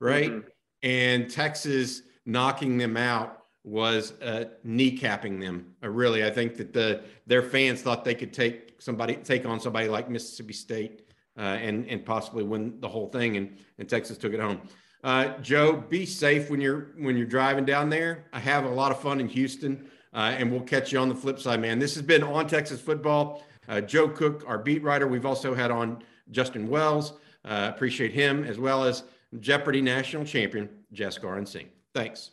right? 0.00 0.30
Mhm. 0.30 0.44
And 0.82 1.30
Texas 1.30 2.02
knocking 2.26 2.78
them 2.78 2.96
out 2.96 3.44
was 3.64 4.12
uh, 4.22 4.44
kneecapping 4.66 5.40
them. 5.40 5.74
Uh, 5.82 5.88
really, 5.90 6.24
I 6.24 6.30
think 6.30 6.56
that 6.56 6.72
the 6.72 7.02
their 7.26 7.42
fans 7.42 7.82
thought 7.82 8.04
they 8.04 8.14
could 8.14 8.32
take 8.32 8.74
somebody 8.78 9.16
take 9.16 9.44
on 9.44 9.60
somebody 9.60 9.88
like 9.88 10.08
Mississippi 10.08 10.54
State 10.54 11.02
uh, 11.38 11.42
and 11.42 11.86
and 11.86 12.04
possibly 12.04 12.42
win 12.42 12.80
the 12.80 12.88
whole 12.88 13.08
thing, 13.08 13.36
and 13.36 13.56
and 13.78 13.88
Texas 13.88 14.16
took 14.18 14.32
it 14.32 14.40
home. 14.40 14.60
Uh, 15.02 15.38
Joe, 15.38 15.72
be 15.76 16.04
safe 16.06 16.50
when 16.50 16.60
you're 16.60 16.92
when 16.98 17.16
you're 17.16 17.26
driving 17.26 17.64
down 17.64 17.90
there. 17.90 18.26
I 18.32 18.40
have 18.40 18.64
a 18.64 18.70
lot 18.70 18.92
of 18.92 19.00
fun 19.00 19.20
in 19.20 19.28
Houston, 19.28 19.90
uh, 20.14 20.34
and 20.38 20.50
we'll 20.50 20.60
catch 20.62 20.92
you 20.92 20.98
on 20.98 21.08
the 21.08 21.14
flip 21.14 21.38
side, 21.38 21.60
man. 21.60 21.78
This 21.78 21.94
has 21.94 22.02
been 22.02 22.22
on 22.22 22.46
Texas 22.46 22.80
football. 22.80 23.42
Uh, 23.68 23.80
Joe 23.80 24.08
Cook, 24.08 24.44
our 24.46 24.58
beat 24.58 24.82
writer. 24.82 25.06
We've 25.06 25.26
also 25.26 25.54
had 25.54 25.70
on 25.70 26.02
Justin 26.30 26.68
Wells. 26.68 27.12
Uh, 27.44 27.70
appreciate 27.74 28.12
him 28.12 28.44
as 28.44 28.58
well 28.58 28.84
as 28.84 29.04
Jeopardy 29.38 29.80
national 29.80 30.24
champion 30.24 30.68
Jaskaran 30.94 31.46
Singh. 31.46 31.68
Thanks. 31.94 32.30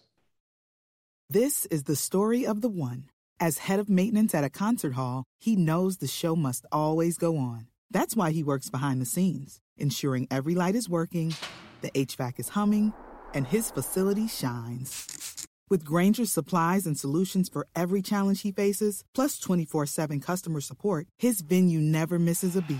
This 1.29 1.65
is 1.67 1.83
the 1.83 1.95
story 1.95 2.45
of 2.45 2.61
the 2.61 2.69
one. 2.69 3.09
As 3.39 3.59
head 3.59 3.79
of 3.79 3.89
maintenance 3.89 4.33
at 4.33 4.43
a 4.43 4.49
concert 4.49 4.93
hall, 4.93 5.25
he 5.39 5.55
knows 5.55 5.97
the 5.97 6.07
show 6.07 6.35
must 6.35 6.65
always 6.71 7.17
go 7.17 7.37
on. 7.37 7.67
That's 7.91 8.15
why 8.15 8.31
he 8.31 8.43
works 8.43 8.69
behind 8.69 9.01
the 9.01 9.05
scenes, 9.05 9.59
ensuring 9.77 10.27
every 10.31 10.55
light 10.55 10.75
is 10.75 10.89
working, 10.89 11.35
the 11.81 11.91
HVAC 11.91 12.39
is 12.39 12.49
humming, 12.49 12.93
and 13.33 13.45
his 13.45 13.69
facility 13.69 14.27
shines. 14.27 15.47
With 15.69 15.83
Grainger's 15.83 16.31
supplies 16.31 16.87
and 16.87 16.97
solutions 16.97 17.49
for 17.49 17.67
every 17.75 18.01
challenge 18.01 18.41
he 18.41 18.51
faces, 18.51 19.03
plus 19.13 19.37
24 19.37 19.85
7 19.85 20.19
customer 20.19 20.61
support, 20.61 21.07
his 21.17 21.41
venue 21.41 21.79
never 21.79 22.17
misses 22.17 22.55
a 22.55 22.61
beat. 22.61 22.79